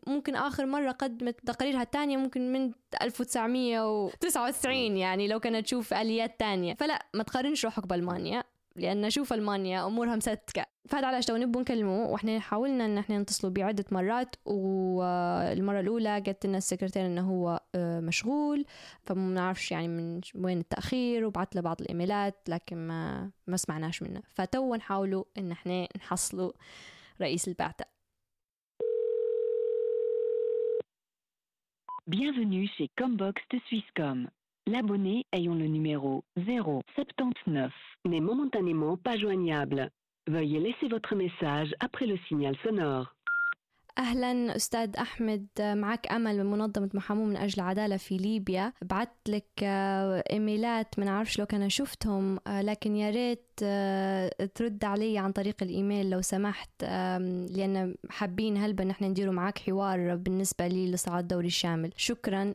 ممكن 0.07 0.35
آخر 0.35 0.65
مرة 0.65 0.91
قدمت 0.91 1.39
تقاريرها 1.45 1.81
الثانية 1.81 2.17
ممكن 2.17 2.53
من 2.53 2.71
1999 3.01 4.97
يعني 4.97 5.27
لو 5.27 5.39
كانت 5.39 5.65
تشوف 5.65 5.93
آليات 5.93 6.35
ثانية 6.39 6.73
فلا 6.73 7.05
ما 7.13 7.23
تقارنش 7.23 7.65
روحك 7.65 7.88
بألمانيا. 7.88 8.43
لأن 8.75 9.01
نشوف 9.01 9.34
ألمانيا 9.34 9.88
أمورها 9.88 10.15
مستكه 10.15 10.65
فهذا 10.89 11.08
علاش 11.08 11.25
تو 11.25 11.36
نبغى 11.36 11.62
نكلمه 11.62 12.05
وإحنا 12.05 12.39
حاولنا 12.39 12.86
إن 12.86 12.97
إحنا 12.97 13.19
نتصلوا 13.19 13.53
بعدة 13.53 13.86
مرات 13.91 14.36
والمرة 14.45 15.79
الأولى 15.79 16.10
قالت 16.10 16.45
لنا 16.45 16.58
السكرتير 16.58 17.05
إنه 17.05 17.32
هو 17.32 17.62
آه، 17.75 17.99
مشغول 17.99 18.65
فما 19.03 19.34
نعرفش 19.34 19.71
يعني 19.71 19.88
من 19.88 20.21
وين 20.36 20.60
التأخير 20.60 21.25
وبعث 21.25 21.47
له 21.55 21.62
بعض 21.62 21.82
الإيميلات 21.82 22.49
لكن 22.49 22.77
ما 22.88 23.32
ما 23.47 23.58
سمعناش 23.58 24.03
منه. 24.03 24.21
فتو 24.29 24.75
نحاولوا 24.75 25.23
إن 25.38 25.51
إحنا 25.51 25.88
نحصلوا 25.97 26.51
رئيس 27.21 27.47
البعثة. 27.47 27.86
Bienvenue 32.10 32.67
chez 32.75 32.89
Combox 32.99 33.36
de 33.51 33.60
Swisscom. 33.67 34.19
L'abonné 34.71 35.25
ayant 35.34 35.55
le 35.55 35.65
numéro 35.65 36.23
079 36.45 37.71
n'est 38.05 38.19
momentanément 38.19 38.97
pas 38.97 39.17
joignable. 39.17 39.89
Veuillez 40.27 40.60
laisser 40.60 40.88
votre 40.88 41.15
message 41.15 41.73
après 41.79 42.05
le 42.05 42.17
signal 42.27 42.55
sonore. 42.63 43.15
أهلا 43.97 44.55
أستاذ 44.55 44.95
أحمد 44.95 45.47
معك 45.60 46.12
أمل 46.12 46.43
من 46.43 46.51
منظمة 46.51 46.89
محامون 46.93 47.29
من 47.29 47.38
أجل 47.38 47.62
العدالة 47.62 47.97
في 47.97 48.17
ليبيا 48.17 48.73
بعت 48.82 49.17
لك 49.27 49.47
آه، 49.63 50.23
إيميلات 50.32 50.99
ما 50.99 51.05
نعرفش 51.05 51.39
لو 51.39 51.45
كان 51.45 51.69
شفتهم 51.69 52.39
آه، 52.47 52.62
لكن 52.62 52.95
يا 52.95 53.10
ريت 53.10 53.60
آه، 53.63 54.29
ترد 54.55 54.84
علي 54.86 55.17
عن 55.17 55.32
طريق 55.32 55.55
الإيميل 55.62 56.10
لو 56.10 56.21
سمحت 56.21 56.84
لأن 57.49 57.95
حابين 58.10 58.58
هلبا 58.58 58.84
نحن 58.84 59.05
نديروا 59.05 59.34
معك 59.34 59.60
حوار 59.60 60.15
بالنسبة 60.15 60.67
لي 60.67 60.91
لصعاد 60.91 61.23
الدوري 61.23 61.47
الشامل 61.47 61.93
شكرا 61.97 62.53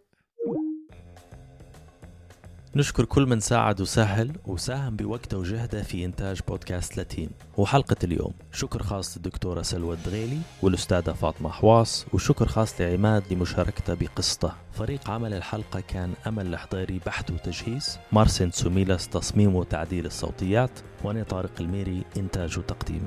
نشكر 2.76 3.04
كل 3.04 3.26
من 3.26 3.40
ساعد 3.40 3.80
وسهل 3.80 4.32
وساهم 4.46 4.96
بوقته 4.96 5.38
وجهده 5.38 5.82
في 5.82 6.04
إنتاج 6.04 6.40
بودكاست 6.48 6.96
لاتين. 6.96 7.30
وحلقة 7.56 7.96
اليوم 8.04 8.32
شكر 8.52 8.82
خاص 8.82 9.16
للدكتورة 9.16 9.62
سلوى 9.62 9.94
الدغيلي 9.96 10.38
والأستاذة 10.62 11.12
فاطمة 11.12 11.50
حواس 11.50 12.06
وشكر 12.12 12.48
خاص 12.48 12.80
لعماد 12.80 13.32
لمشاركته 13.32 13.94
بقصته. 13.94 14.52
فريق 14.72 15.10
عمل 15.10 15.34
الحلقة 15.34 15.80
كان 15.80 16.12
أمل 16.26 16.46
الحضيري 16.46 17.00
بحث 17.06 17.30
وتجهيز 17.30 17.98
مارسن 18.12 18.50
سوميلاس 18.50 19.08
تصميم 19.08 19.56
وتعديل 19.56 20.06
الصوتيات 20.06 20.70
وأنا 21.04 21.22
طارق 21.22 21.60
الميري 21.60 22.02
إنتاج 22.16 22.58
وتقديم. 22.58 23.06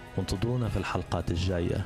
وانتظرونا 0.21 0.69
في 0.69 0.77
الحلقات 0.77 1.31
الجاية. 1.31 1.85